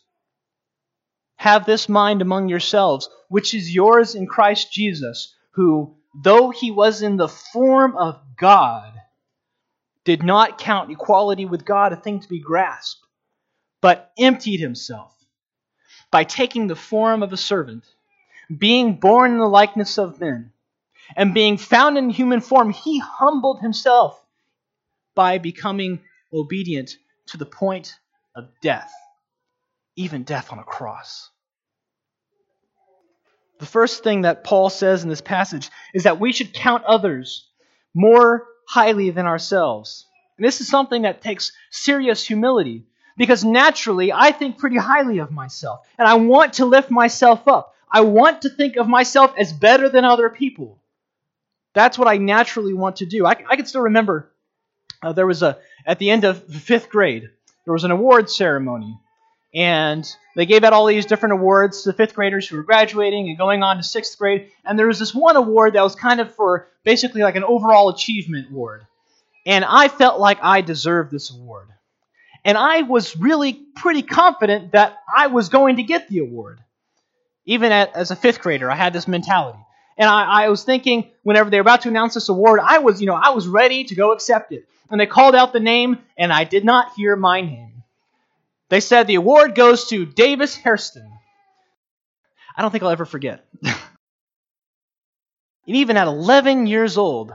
Have 1.36 1.66
this 1.66 1.88
mind 1.88 2.22
among 2.22 2.50
yourselves, 2.50 3.10
which 3.30 3.54
is 3.54 3.74
yours 3.74 4.16
in 4.16 4.26
Christ 4.28 4.72
Jesus, 4.72 5.36
who, 5.52 5.96
though 6.16 6.50
he 6.50 6.72
was 6.72 7.02
in 7.02 7.18
the 7.18 7.28
form 7.28 7.96
of 7.96 8.20
God, 8.38 8.94
did 10.04 10.24
not 10.24 10.58
count 10.58 10.90
equality 10.90 11.46
with 11.46 11.66
God 11.66 11.94
a 11.94 11.98
thing 11.98 12.22
to 12.22 12.30
be 12.30 12.40
grasped 12.40 13.07
but 13.82 14.12
emptied 14.18 14.60
himself 14.60 15.14
by 16.12 16.24
taking 16.24 16.68
the 16.68 16.76
form 16.76 17.24
of 17.24 17.34
a 17.34 17.38
servant, 17.38 17.86
being 18.56 18.96
born 19.00 19.32
in 19.34 19.40
the 19.40 19.48
likeness 19.48 19.98
of 19.98 20.20
men, 20.20 20.52
and 21.16 21.34
being 21.34 21.58
found 21.58 21.98
in 21.98 22.10
human 22.10 22.42
form, 22.42 22.72
he 22.72 23.00
humbled 23.00 23.60
himself 23.60 24.22
by 25.16 25.38
becoming 25.38 26.02
obedient 26.34 26.98
to 27.28 27.38
the 27.38 27.46
point 27.46 27.96
of 28.36 28.50
death, 28.62 28.92
even 29.96 30.24
death 30.24 30.52
on 30.52 30.60
a 30.60 30.64
cross. 30.64 31.30
The 33.60 33.66
first 33.66 34.04
thing 34.04 34.22
that 34.22 34.44
Paul 34.44 34.70
says 34.70 35.04
in 35.04 35.10
this 35.10 35.22
passage 35.22 35.70
is 35.94 36.04
that 36.04 36.20
we 36.20 36.32
should 36.32 36.54
count 36.54 36.84
others 36.84 37.48
more 37.94 38.46
highly 38.68 39.10
than 39.10 39.26
ourselves. 39.26 40.06
And 40.38 40.46
this 40.46 40.62
is 40.62 40.68
something 40.68 41.02
that 41.02 41.22
takes 41.22 41.52
serious 41.72 42.24
humility 42.24 42.86
because 43.18 43.44
naturally 43.44 44.14
I 44.14 44.32
think 44.32 44.58
pretty 44.58 44.78
highly 44.78 45.18
of 45.20 45.32
myself 45.32 45.86
and 45.98 46.08
I 46.08 46.16
want 46.16 46.54
to 46.54 46.66
lift 46.66 46.92
myself 46.92 47.48
up. 47.48 47.74
I 47.92 48.02
want 48.02 48.44
to 48.44 48.50
think 48.50 48.78
of 48.78 48.88
myself 48.88 49.34
as 49.38 49.52
better 49.54 49.90
than 49.90 50.06
other 50.06 50.30
people. 50.30 50.78
That's 51.74 51.98
what 51.98 52.08
I 52.08 52.18
naturally 52.18 52.74
want 52.74 52.98
to 52.98 53.06
do. 53.06 53.26
I, 53.26 53.36
I 53.50 53.56
can 53.56 53.66
still 53.66 53.82
remember 53.82 54.32
uh, 55.02 55.14
there 55.14 55.28
was 55.28 55.44
a, 55.44 55.58
at 55.86 56.00
the 56.00 56.10
end 56.10 56.24
of 56.24 56.44
fifth 56.44 56.90
grade, 56.90 57.30
there 57.66 57.74
was 57.74 57.84
an 57.84 57.92
award 57.92 58.30
ceremony. 58.30 58.98
and 59.54 60.06
they 60.36 60.46
gave 60.46 60.64
out 60.64 60.74
all 60.74 60.86
these 60.86 61.06
different 61.06 61.34
awards 61.34 61.84
to 61.84 61.94
fifth 61.94 62.14
graders 62.14 62.48
who 62.48 62.58
were 62.58 62.64
graduating 62.64 63.30
and 63.30 63.38
going 63.38 63.64
on 63.64 63.78
to 63.78 63.84
sixth 63.84 64.18
grade. 64.18 64.52
And 64.66 64.78
there 64.78 64.88
was 64.88 65.00
this 65.00 65.16
one 65.16 65.36
award 65.36 65.74
that 65.74 65.84
was 65.84 65.96
kind 65.96 66.20
of 66.20 66.36
for 66.36 66.68
basically 66.84 67.22
like 67.24 67.36
an 67.36 67.44
overall 67.44 67.90
achievement 67.90 68.52
award. 68.52 68.86
And 69.46 69.66
I 69.66 69.88
felt 69.88 70.20
like 70.20 70.40
I 70.44 70.62
deserved 70.62 71.12
this 71.12 71.32
award. 71.32 71.68
And 72.48 72.58
I 72.58 72.84
was 72.84 73.18
really 73.18 73.52
pretty 73.76 74.02
confident 74.02 74.72
that 74.72 75.00
I 75.14 75.28
was 75.28 75.50
going 75.50 75.76
to 75.76 75.84
get 75.84 76.08
the 76.08 76.20
award. 76.20 76.62
Even 77.46 77.74
at, 77.74 77.94
as 77.94 78.10
a 78.10 78.16
fifth 78.16 78.40
grader, 78.40 78.72
I 78.72 78.76
had 78.76 78.94
this 78.94 79.06
mentality. 79.06 79.60
And 79.98 80.10
I, 80.10 80.46
I 80.46 80.50
was 80.50 80.64
thinking, 80.64 81.12
whenever 81.24 81.50
they 81.50 81.58
were 81.58 81.64
about 81.64 81.82
to 81.82 81.90
announce 81.90 82.14
this 82.14 82.30
award, 82.30 82.62
I 82.64 82.78
was, 82.78 83.02
you 83.02 83.08
know, 83.08 83.20
I 83.22 83.32
was 83.32 83.50
ready 83.50 83.84
to 83.84 83.96
go 83.96 84.14
accept 84.14 84.54
it. 84.54 84.66
And 84.90 84.98
they 84.98 85.06
called 85.06 85.36
out 85.36 85.52
the 85.52 85.60
name, 85.60 86.00
and 86.18 86.32
I 86.32 86.46
did 86.46 86.64
not 86.64 86.94
hear 86.96 87.18
my 87.18 87.42
name. 87.42 87.84
They 88.70 88.80
said 88.80 89.08
the 89.08 89.16
award 89.16 89.54
goes 89.54 89.90
to 89.90 90.06
Davis 90.06 90.56
Hairston. 90.56 91.12
I 92.56 92.62
don't 92.62 92.72
think 92.72 92.82
I'll 92.82 92.92
ever 92.92 93.06
forget. 93.06 93.46
and 93.64 93.76
even 95.66 95.98
at 95.98 96.08
11 96.08 96.66
years 96.66 96.98
old, 96.98 97.34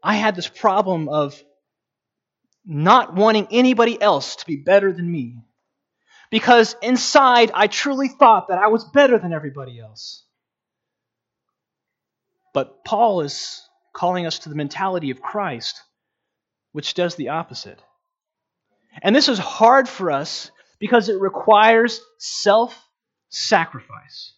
I 0.00 0.14
had 0.14 0.36
this 0.36 0.46
problem 0.46 1.08
of 1.08 1.42
not 2.66 3.14
wanting 3.14 3.48
anybody 3.50 4.00
else 4.00 4.36
to 4.36 4.46
be 4.46 4.56
better 4.56 4.92
than 4.92 5.10
me. 5.10 5.36
Because 6.30 6.74
inside, 6.82 7.50
I 7.54 7.66
truly 7.66 8.08
thought 8.08 8.48
that 8.48 8.58
I 8.58 8.68
was 8.68 8.84
better 8.84 9.18
than 9.18 9.32
everybody 9.32 9.78
else. 9.78 10.24
But 12.52 12.84
Paul 12.84 13.20
is 13.20 13.62
calling 13.92 14.26
us 14.26 14.40
to 14.40 14.48
the 14.48 14.54
mentality 14.54 15.10
of 15.10 15.20
Christ, 15.20 15.82
which 16.72 16.94
does 16.94 17.14
the 17.14 17.30
opposite. 17.30 17.80
And 19.02 19.14
this 19.14 19.28
is 19.28 19.38
hard 19.38 19.88
for 19.88 20.10
us 20.10 20.50
because 20.78 21.08
it 21.08 21.20
requires 21.20 22.00
self 22.18 22.80
sacrifice. 23.28 24.32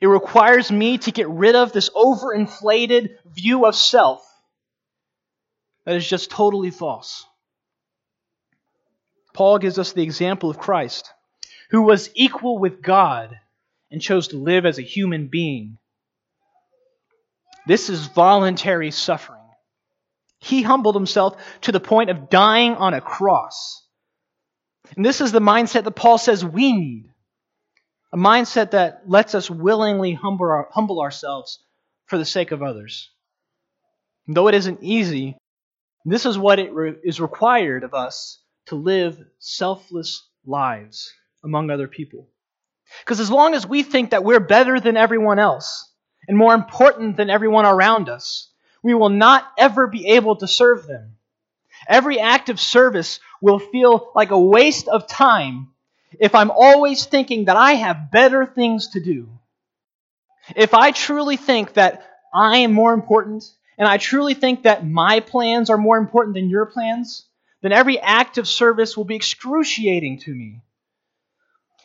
It 0.00 0.06
requires 0.06 0.70
me 0.70 0.98
to 0.98 1.12
get 1.12 1.28
rid 1.28 1.54
of 1.54 1.72
this 1.72 1.88
overinflated 1.90 3.10
view 3.26 3.64
of 3.64 3.74
self 3.74 4.27
that 5.88 5.96
is 5.96 6.06
just 6.06 6.30
totally 6.30 6.70
false. 6.70 7.24
Paul 9.32 9.58
gives 9.58 9.78
us 9.78 9.94
the 9.94 10.02
example 10.02 10.50
of 10.50 10.58
Christ, 10.58 11.10
who 11.70 11.80
was 11.80 12.10
equal 12.14 12.58
with 12.58 12.82
God 12.82 13.34
and 13.90 14.02
chose 14.02 14.28
to 14.28 14.36
live 14.36 14.66
as 14.66 14.78
a 14.78 14.82
human 14.82 15.28
being. 15.28 15.78
This 17.66 17.88
is 17.88 18.06
voluntary 18.08 18.90
suffering. 18.90 19.40
He 20.40 20.60
humbled 20.60 20.94
himself 20.94 21.42
to 21.62 21.72
the 21.72 21.80
point 21.80 22.10
of 22.10 22.28
dying 22.28 22.74
on 22.74 22.92
a 22.92 23.00
cross. 23.00 23.82
And 24.94 25.06
this 25.06 25.22
is 25.22 25.32
the 25.32 25.40
mindset 25.40 25.84
that 25.84 25.92
Paul 25.92 26.18
says 26.18 26.44
we 26.44 26.74
need 26.74 27.06
a 28.12 28.18
mindset 28.18 28.72
that 28.72 29.08
lets 29.08 29.34
us 29.34 29.48
willingly 29.48 30.12
humble, 30.12 30.50
our, 30.50 30.68
humble 30.70 31.00
ourselves 31.00 31.64
for 32.04 32.18
the 32.18 32.26
sake 32.26 32.50
of 32.50 32.62
others. 32.62 33.08
And 34.26 34.36
though 34.36 34.48
it 34.48 34.54
isn't 34.54 34.82
easy, 34.82 35.38
this 36.12 36.26
is 36.26 36.38
what 36.38 36.58
it 36.58 36.72
re- 36.72 36.96
is 37.02 37.20
required 37.20 37.84
of 37.84 37.94
us 37.94 38.38
to 38.66 38.76
live 38.76 39.18
selfless 39.38 40.26
lives 40.46 41.12
among 41.44 41.70
other 41.70 41.88
people. 41.88 42.28
Because 43.00 43.20
as 43.20 43.30
long 43.30 43.54
as 43.54 43.66
we 43.66 43.82
think 43.82 44.10
that 44.10 44.24
we're 44.24 44.40
better 44.40 44.80
than 44.80 44.96
everyone 44.96 45.38
else 45.38 45.90
and 46.26 46.36
more 46.36 46.54
important 46.54 47.16
than 47.16 47.30
everyone 47.30 47.66
around 47.66 48.08
us, 48.08 48.50
we 48.82 48.94
will 48.94 49.08
not 49.10 49.46
ever 49.58 49.86
be 49.86 50.06
able 50.08 50.36
to 50.36 50.48
serve 50.48 50.86
them. 50.86 51.16
Every 51.88 52.20
act 52.20 52.48
of 52.48 52.60
service 52.60 53.20
will 53.40 53.58
feel 53.58 54.10
like 54.14 54.30
a 54.30 54.38
waste 54.38 54.88
of 54.88 55.06
time 55.06 55.68
if 56.18 56.34
I'm 56.34 56.50
always 56.50 57.04
thinking 57.04 57.46
that 57.46 57.56
I 57.56 57.72
have 57.74 58.10
better 58.10 58.46
things 58.46 58.88
to 58.90 59.00
do. 59.00 59.28
If 60.56 60.74
I 60.74 60.90
truly 60.90 61.36
think 61.36 61.74
that 61.74 62.02
I 62.34 62.58
am 62.58 62.72
more 62.72 62.94
important, 62.94 63.44
and 63.78 63.86
I 63.86 63.96
truly 63.96 64.34
think 64.34 64.64
that 64.64 64.84
my 64.84 65.20
plans 65.20 65.70
are 65.70 65.78
more 65.78 65.96
important 65.96 66.34
than 66.34 66.50
your 66.50 66.66
plans, 66.66 67.26
then 67.62 67.72
every 67.72 67.98
act 67.98 68.36
of 68.36 68.48
service 68.48 68.96
will 68.96 69.04
be 69.04 69.16
excruciating 69.16 70.18
to 70.20 70.34
me. 70.34 70.62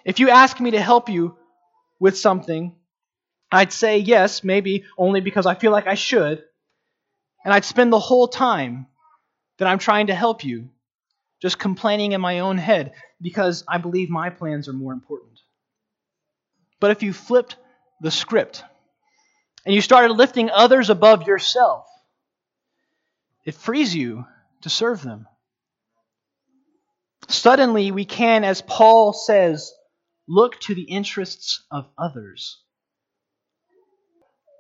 If 0.04 0.20
you 0.20 0.30
ask 0.30 0.60
me 0.60 0.72
to 0.72 0.82
help 0.82 1.08
you 1.08 1.38
with 2.00 2.18
something, 2.18 2.76
I'd 3.52 3.72
say 3.72 4.00
yes, 4.00 4.44
maybe 4.44 4.84
only 4.98 5.22
because 5.22 5.46
I 5.46 5.54
feel 5.54 5.72
like 5.72 5.88
I 5.88 5.94
should, 5.94 6.44
and 7.46 7.54
I'd 7.54 7.66
spend 7.66 7.94
the 7.94 8.00
whole 8.00 8.28
time 8.28 8.88
that 9.60 9.68
I'm 9.68 9.80
trying 9.80 10.08
to 10.08 10.16
help 10.16 10.44
you 10.44 10.70
just 11.42 11.60
complaining 11.60 12.14
in 12.14 12.22
my 12.22 12.40
own 12.40 12.58
head 12.58 12.94
because 13.22 13.64
I 13.68 13.78
believe 13.78 14.10
my 14.10 14.30
plans 14.32 14.68
are 14.68 14.74
more 14.74 14.94
important. 14.94 15.40
But 16.80 16.92
if 16.92 17.04
you 17.04 17.14
flipped 17.14 17.58
the 18.02 18.12
script 18.12 18.64
and 19.65 19.73
you 19.73 19.82
started 19.82 20.13
lifting 20.13 20.49
others 20.49 20.89
above 20.89 21.28
yourself, 21.28 21.86
it 23.45 23.56
frees 23.56 23.95
you 23.95 24.26
to 24.62 24.69
serve 24.69 25.02
them. 25.02 25.28
Suddenly, 27.28 27.91
we 27.91 28.06
can, 28.06 28.43
as 28.43 28.62
Paul 28.62 29.13
says, 29.13 29.73
look 30.28 30.60
to 30.62 30.76
the 30.76 30.84
interests 30.84 31.63
of 31.71 31.88
others. 31.97 32.60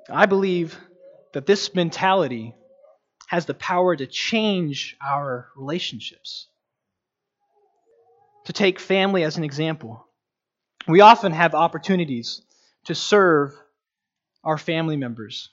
I 0.09 0.25
believe 0.25 0.77
that 1.33 1.45
this 1.45 1.73
mentality 1.73 2.55
has 3.27 3.45
the 3.45 3.53
power 3.53 3.95
to 3.95 4.05
change 4.05 4.95
our 5.05 5.49
relationships. 5.57 6.47
To 8.45 8.53
take 8.53 8.79
family 8.79 9.23
as 9.23 9.37
an 9.37 9.43
example, 9.43 10.05
we 10.87 11.01
often 11.01 11.31
have 11.31 11.55
opportunities 11.55 12.41
to 12.85 12.95
serve 12.95 13.55
our 14.43 14.57
family 14.57 14.97
members. 14.97 15.49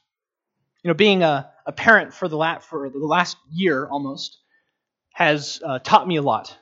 You 0.82 0.88
know, 0.88 0.94
being 0.94 1.22
a, 1.22 1.50
a 1.66 1.72
parent 1.72 2.14
for 2.14 2.28
the, 2.28 2.36
la- 2.36 2.58
for 2.58 2.88
the 2.88 2.98
last 2.98 3.36
year 3.50 3.86
almost 3.86 4.38
has 5.12 5.60
uh, 5.64 5.78
taught 5.78 6.06
me 6.06 6.16
a 6.16 6.22
lot. 6.22 6.56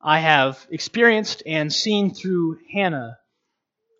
I 0.00 0.20
have 0.20 0.66
experienced 0.70 1.42
and 1.44 1.72
seen 1.72 2.14
through 2.14 2.58
Hannah 2.72 3.18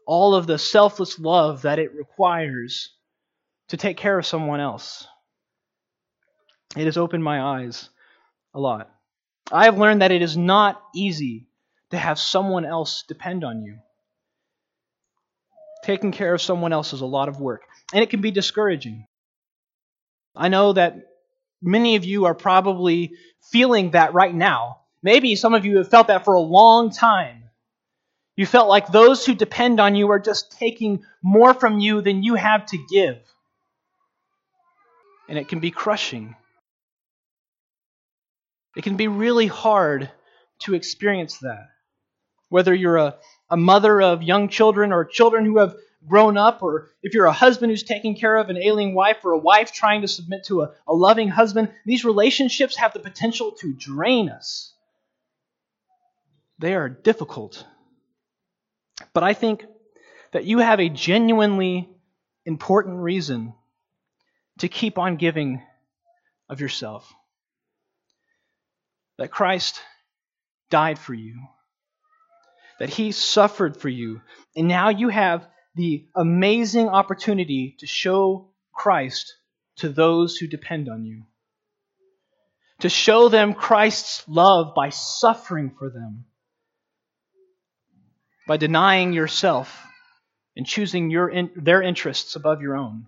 all 0.07 0.35
of 0.35 0.47
the 0.47 0.59
selfless 0.59 1.19
love 1.19 1.63
that 1.63 1.79
it 1.79 1.95
requires 1.95 2.91
to 3.69 3.77
take 3.77 3.97
care 3.99 4.19
of 4.19 4.25
someone 4.25 4.61
else. 4.61 5.07
It 6.77 6.85
has 6.85 6.97
opened 6.97 7.25
my 7.25 7.43
eyes 7.43 7.91
a 8.55 8.61
lot. 8.61 8.91
I 9.53 9.65
have 9.65 9.79
learned 9.79 10.03
that 10.03 10.13
it 10.13 10.23
is 10.23 10.37
not 10.37 10.83
easy 10.95 11.49
to 11.91 11.99
have 11.99 12.19
someone 12.19 12.65
else 12.65 13.05
depend 13.07 13.45
on 13.45 13.63
you. 13.63 13.79
Taking 15.85 16.13
care 16.13 16.35
of 16.35 16.43
someone 16.43 16.73
else 16.73 16.93
is 16.93 17.01
a 17.01 17.07
lot 17.07 17.29
of 17.29 17.41
work, 17.41 17.63
and 17.93 18.03
it 18.03 18.11
can 18.11 18.21
be 18.21 18.31
discouraging. 18.31 19.07
I 20.35 20.49
know 20.49 20.73
that 20.73 20.97
many 21.63 21.97
of 21.97 22.05
you 22.05 22.27
are 22.27 22.35
probably 22.35 23.13
feeling 23.51 23.93
that 23.93 24.15
right 24.15 24.35
now. 24.35 24.81
Maybe 25.03 25.37
some 25.37 25.55
of 25.55 25.65
you 25.65 25.79
have 25.79 25.89
felt 25.89 26.09
that 26.09 26.25
for 26.25 26.35
a 26.35 26.41
long 26.41 26.91
time. 26.91 27.45
You 28.37 28.47
felt 28.47 28.69
like 28.69 28.89
those 28.89 29.27
who 29.27 29.35
depend 29.35 29.81
on 29.81 29.97
you 29.97 30.11
are 30.11 30.21
just 30.21 30.53
taking 30.53 31.05
more 31.23 31.55
from 31.55 31.81
you 31.81 32.03
than 32.03 32.23
you 32.23 32.35
have 32.35 32.67
to 32.67 32.79
give. 32.89 33.19
And 35.29 35.39
it 35.39 35.49
can 35.49 35.59
be 35.61 35.71
crushing. 35.71 36.37
It 38.77 38.83
can 38.85 38.97
be 38.97 39.09
really 39.09 39.49
hard 39.49 40.11
to 40.61 40.75
experience 40.75 41.39
that. 41.39 41.69
Whether 42.49 42.73
you're 42.73 42.97
a, 42.97 43.17
a 43.51 43.57
mother 43.57 44.01
of 44.01 44.23
young 44.23 44.49
children 44.49 44.93
or 44.93 45.05
children 45.05 45.45
who 45.45 45.59
have 45.59 45.75
grown 46.07 46.37
up, 46.37 46.63
or 46.63 46.91
if 47.03 47.15
you're 47.15 47.27
a 47.27 47.33
husband 47.33 47.71
who's 47.71 47.83
taking 47.83 48.17
care 48.17 48.37
of 48.37 48.51
an 48.51 48.57
ailing 48.57 48.95
wife, 48.95 49.25
or 49.25 49.33
a 49.33 49.39
wife 49.39 49.73
trying 49.73 50.03
to 50.03 50.09
submit 50.09 50.45
to 50.45 50.63
a, 50.63 50.73
a 50.87 50.95
loving 50.95 51.29
husband, 51.29 51.71
these 51.85 52.05
relationships 52.05 52.77
have 52.77 52.93
the 52.93 53.01
potential 53.01 53.53
to 53.53 53.75
drain 53.75 54.29
us. 54.29 54.73
They 56.59 56.75
are 56.75 56.89
difficult. 56.89 57.65
But 59.13 59.23
I 59.23 59.35
think 59.35 59.65
that 60.33 60.45
you 60.45 60.59
have 60.59 60.81
a 60.81 60.89
genuinely 60.89 61.89
important 62.45 62.99
reason 62.99 63.55
to 64.59 64.69
keep 64.69 64.99
on 64.99 65.17
giving 65.17 65.63
of 66.49 66.61
yourself 66.61 67.13
that 69.19 69.31
Christ 69.31 69.81
died 70.71 70.99
for 70.99 71.15
you, 71.15 71.41
that 72.79 72.91
he 72.91 73.13
suffered 73.13 73.77
for 73.77 73.89
you, 73.89 74.21
and 74.57 74.69
now 74.69 74.89
you 74.89 75.09
have 75.09 75.47
the 75.75 76.07
amazing 76.15 76.89
opportunity 76.89 77.77
to 77.79 77.87
show 77.87 78.51
Christ 78.73 79.35
to 79.77 79.89
those 79.89 80.37
who 80.37 80.47
depend 80.47 80.89
on 80.89 81.05
you. 81.05 81.23
To 82.81 82.89
show 82.89 83.29
them 83.29 83.55
Christ's 83.55 84.25
love 84.29 84.75
by 84.75 84.91
suffering 84.91 85.75
for 85.79 85.91
them, 85.91 86.27
by 88.47 88.57
denying 88.57 89.13
yourself 89.13 89.85
and 90.57 90.67
choosing 90.67 91.11
your 91.11 91.29
in, 91.29 91.51
their 91.57 91.83
interests 91.83 92.37
above 92.37 92.61
your 92.61 92.77
own. 92.77 93.07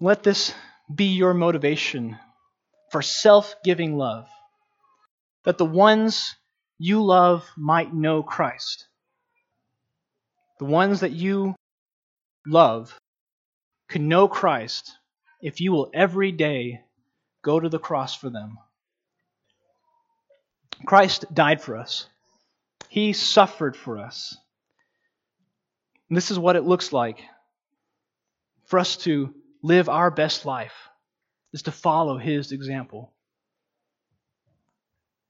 Let 0.00 0.22
this 0.22 0.54
be 0.92 1.06
your 1.06 1.34
motivation 1.34 2.18
for 2.90 3.02
self 3.02 3.54
giving 3.62 3.96
love, 3.96 4.28
that 5.44 5.58
the 5.58 5.64
ones 5.64 6.34
you 6.82 7.04
love 7.04 7.46
might 7.58 7.92
know 7.92 8.22
Christ. 8.22 8.86
The 10.58 10.64
ones 10.64 11.00
that 11.00 11.12
you 11.12 11.54
love 12.46 12.98
can 13.90 14.08
know 14.08 14.28
Christ 14.28 14.96
if 15.42 15.60
you 15.60 15.72
will 15.72 15.90
every 15.92 16.32
day 16.32 16.80
go 17.42 17.60
to 17.60 17.68
the 17.68 17.78
cross 17.78 18.14
for 18.14 18.30
them. 18.30 18.56
Christ 20.86 21.26
died 21.34 21.60
for 21.60 21.76
us. 21.76 22.06
He 22.88 23.12
suffered 23.12 23.76
for 23.76 23.98
us. 23.98 24.38
And 26.08 26.16
this 26.16 26.30
is 26.30 26.38
what 26.38 26.56
it 26.56 26.64
looks 26.64 26.94
like 26.94 27.20
for 28.64 28.78
us 28.78 28.96
to 28.98 29.34
live 29.62 29.90
our 29.90 30.10
best 30.10 30.46
life 30.46 30.88
is 31.52 31.62
to 31.64 31.72
follow 31.72 32.16
his 32.16 32.52
example. 32.52 33.12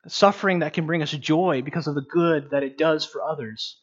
Suffering 0.07 0.61
that 0.61 0.73
can 0.73 0.87
bring 0.87 1.03
us 1.03 1.11
joy 1.11 1.63
because 1.63 1.87
of 1.87 1.95
the 1.95 2.01
good 2.01 2.51
that 2.51 2.63
it 2.63 2.79
does 2.79 3.05
for 3.05 3.23
others. 3.23 3.79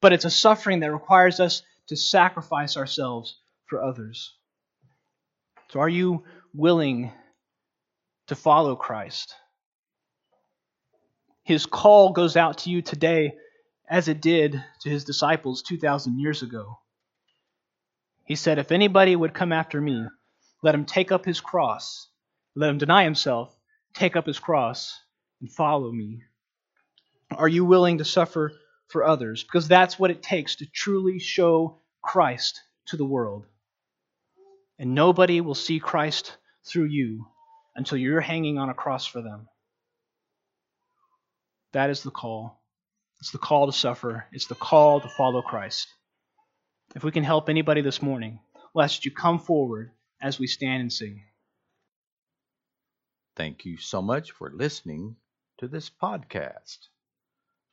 But 0.00 0.12
it's 0.12 0.24
a 0.24 0.30
suffering 0.30 0.80
that 0.80 0.92
requires 0.92 1.40
us 1.40 1.62
to 1.88 1.96
sacrifice 1.96 2.76
ourselves 2.76 3.38
for 3.66 3.82
others. 3.82 4.34
So, 5.70 5.80
are 5.80 5.88
you 5.88 6.24
willing 6.54 7.12
to 8.26 8.34
follow 8.34 8.74
Christ? 8.74 9.34
His 11.44 11.66
call 11.66 12.12
goes 12.12 12.36
out 12.36 12.58
to 12.58 12.70
you 12.70 12.82
today 12.82 13.34
as 13.88 14.08
it 14.08 14.20
did 14.20 14.62
to 14.80 14.90
his 14.90 15.04
disciples 15.04 15.62
2,000 15.62 16.18
years 16.18 16.42
ago. 16.42 16.78
He 18.24 18.34
said, 18.34 18.58
If 18.58 18.70
anybody 18.72 19.16
would 19.16 19.32
come 19.32 19.52
after 19.52 19.80
me, 19.80 20.06
let 20.62 20.74
him 20.74 20.84
take 20.84 21.10
up 21.10 21.24
his 21.24 21.40
cross, 21.40 22.08
let 22.54 22.68
him 22.68 22.78
deny 22.78 23.04
himself, 23.04 23.56
take 23.94 24.16
up 24.16 24.26
his 24.26 24.38
cross, 24.38 24.98
and 25.40 25.52
follow 25.52 25.90
me. 25.90 26.22
Are 27.30 27.48
you 27.48 27.64
willing 27.64 27.98
to 27.98 28.04
suffer 28.04 28.52
for 28.88 29.04
others? 29.04 29.42
Because 29.42 29.68
that's 29.68 29.98
what 29.98 30.10
it 30.10 30.22
takes 30.22 30.56
to 30.56 30.66
truly 30.66 31.18
show 31.18 31.80
Christ 32.02 32.60
to 32.86 32.96
the 32.96 33.04
world. 33.04 33.46
And 34.78 34.94
nobody 34.94 35.40
will 35.40 35.54
see 35.54 35.78
Christ 35.78 36.36
through 36.64 36.86
you 36.86 37.26
until 37.76 37.98
you're 37.98 38.20
hanging 38.20 38.58
on 38.58 38.70
a 38.70 38.74
cross 38.74 39.06
for 39.06 39.22
them. 39.22 39.48
That 41.72 41.90
is 41.90 42.02
the 42.02 42.10
call. 42.10 42.62
It's 43.20 43.32
the 43.32 43.38
call 43.38 43.66
to 43.66 43.72
suffer, 43.72 44.26
it's 44.32 44.46
the 44.46 44.54
call 44.54 45.00
to 45.00 45.08
follow 45.08 45.42
Christ. 45.42 45.88
If 46.94 47.02
we 47.02 47.10
can 47.10 47.24
help 47.24 47.48
anybody 47.48 47.80
this 47.80 48.00
morning, 48.00 48.38
lest 48.74 49.04
you 49.04 49.10
come 49.10 49.40
forward 49.40 49.90
as 50.22 50.38
we 50.38 50.46
stand 50.46 50.82
and 50.82 50.92
sing. 50.92 51.22
Thank 53.36 53.64
you 53.64 53.76
so 53.76 54.00
much 54.00 54.30
for 54.30 54.50
listening 54.54 55.16
to 55.58 55.68
this 55.68 55.90
podcast. 55.90 56.88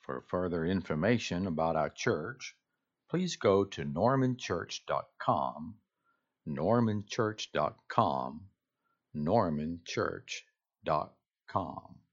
For 0.02 0.22
further 0.22 0.66
information 0.66 1.48
about 1.48 1.76
our 1.76 1.90
church, 1.90 2.56
please 3.10 3.36
go 3.38 3.66
to 3.66 3.84
normanchurch.com, 3.84 5.76
normanchurch.com, 6.48 8.42
normanchurch.com. 9.16 12.05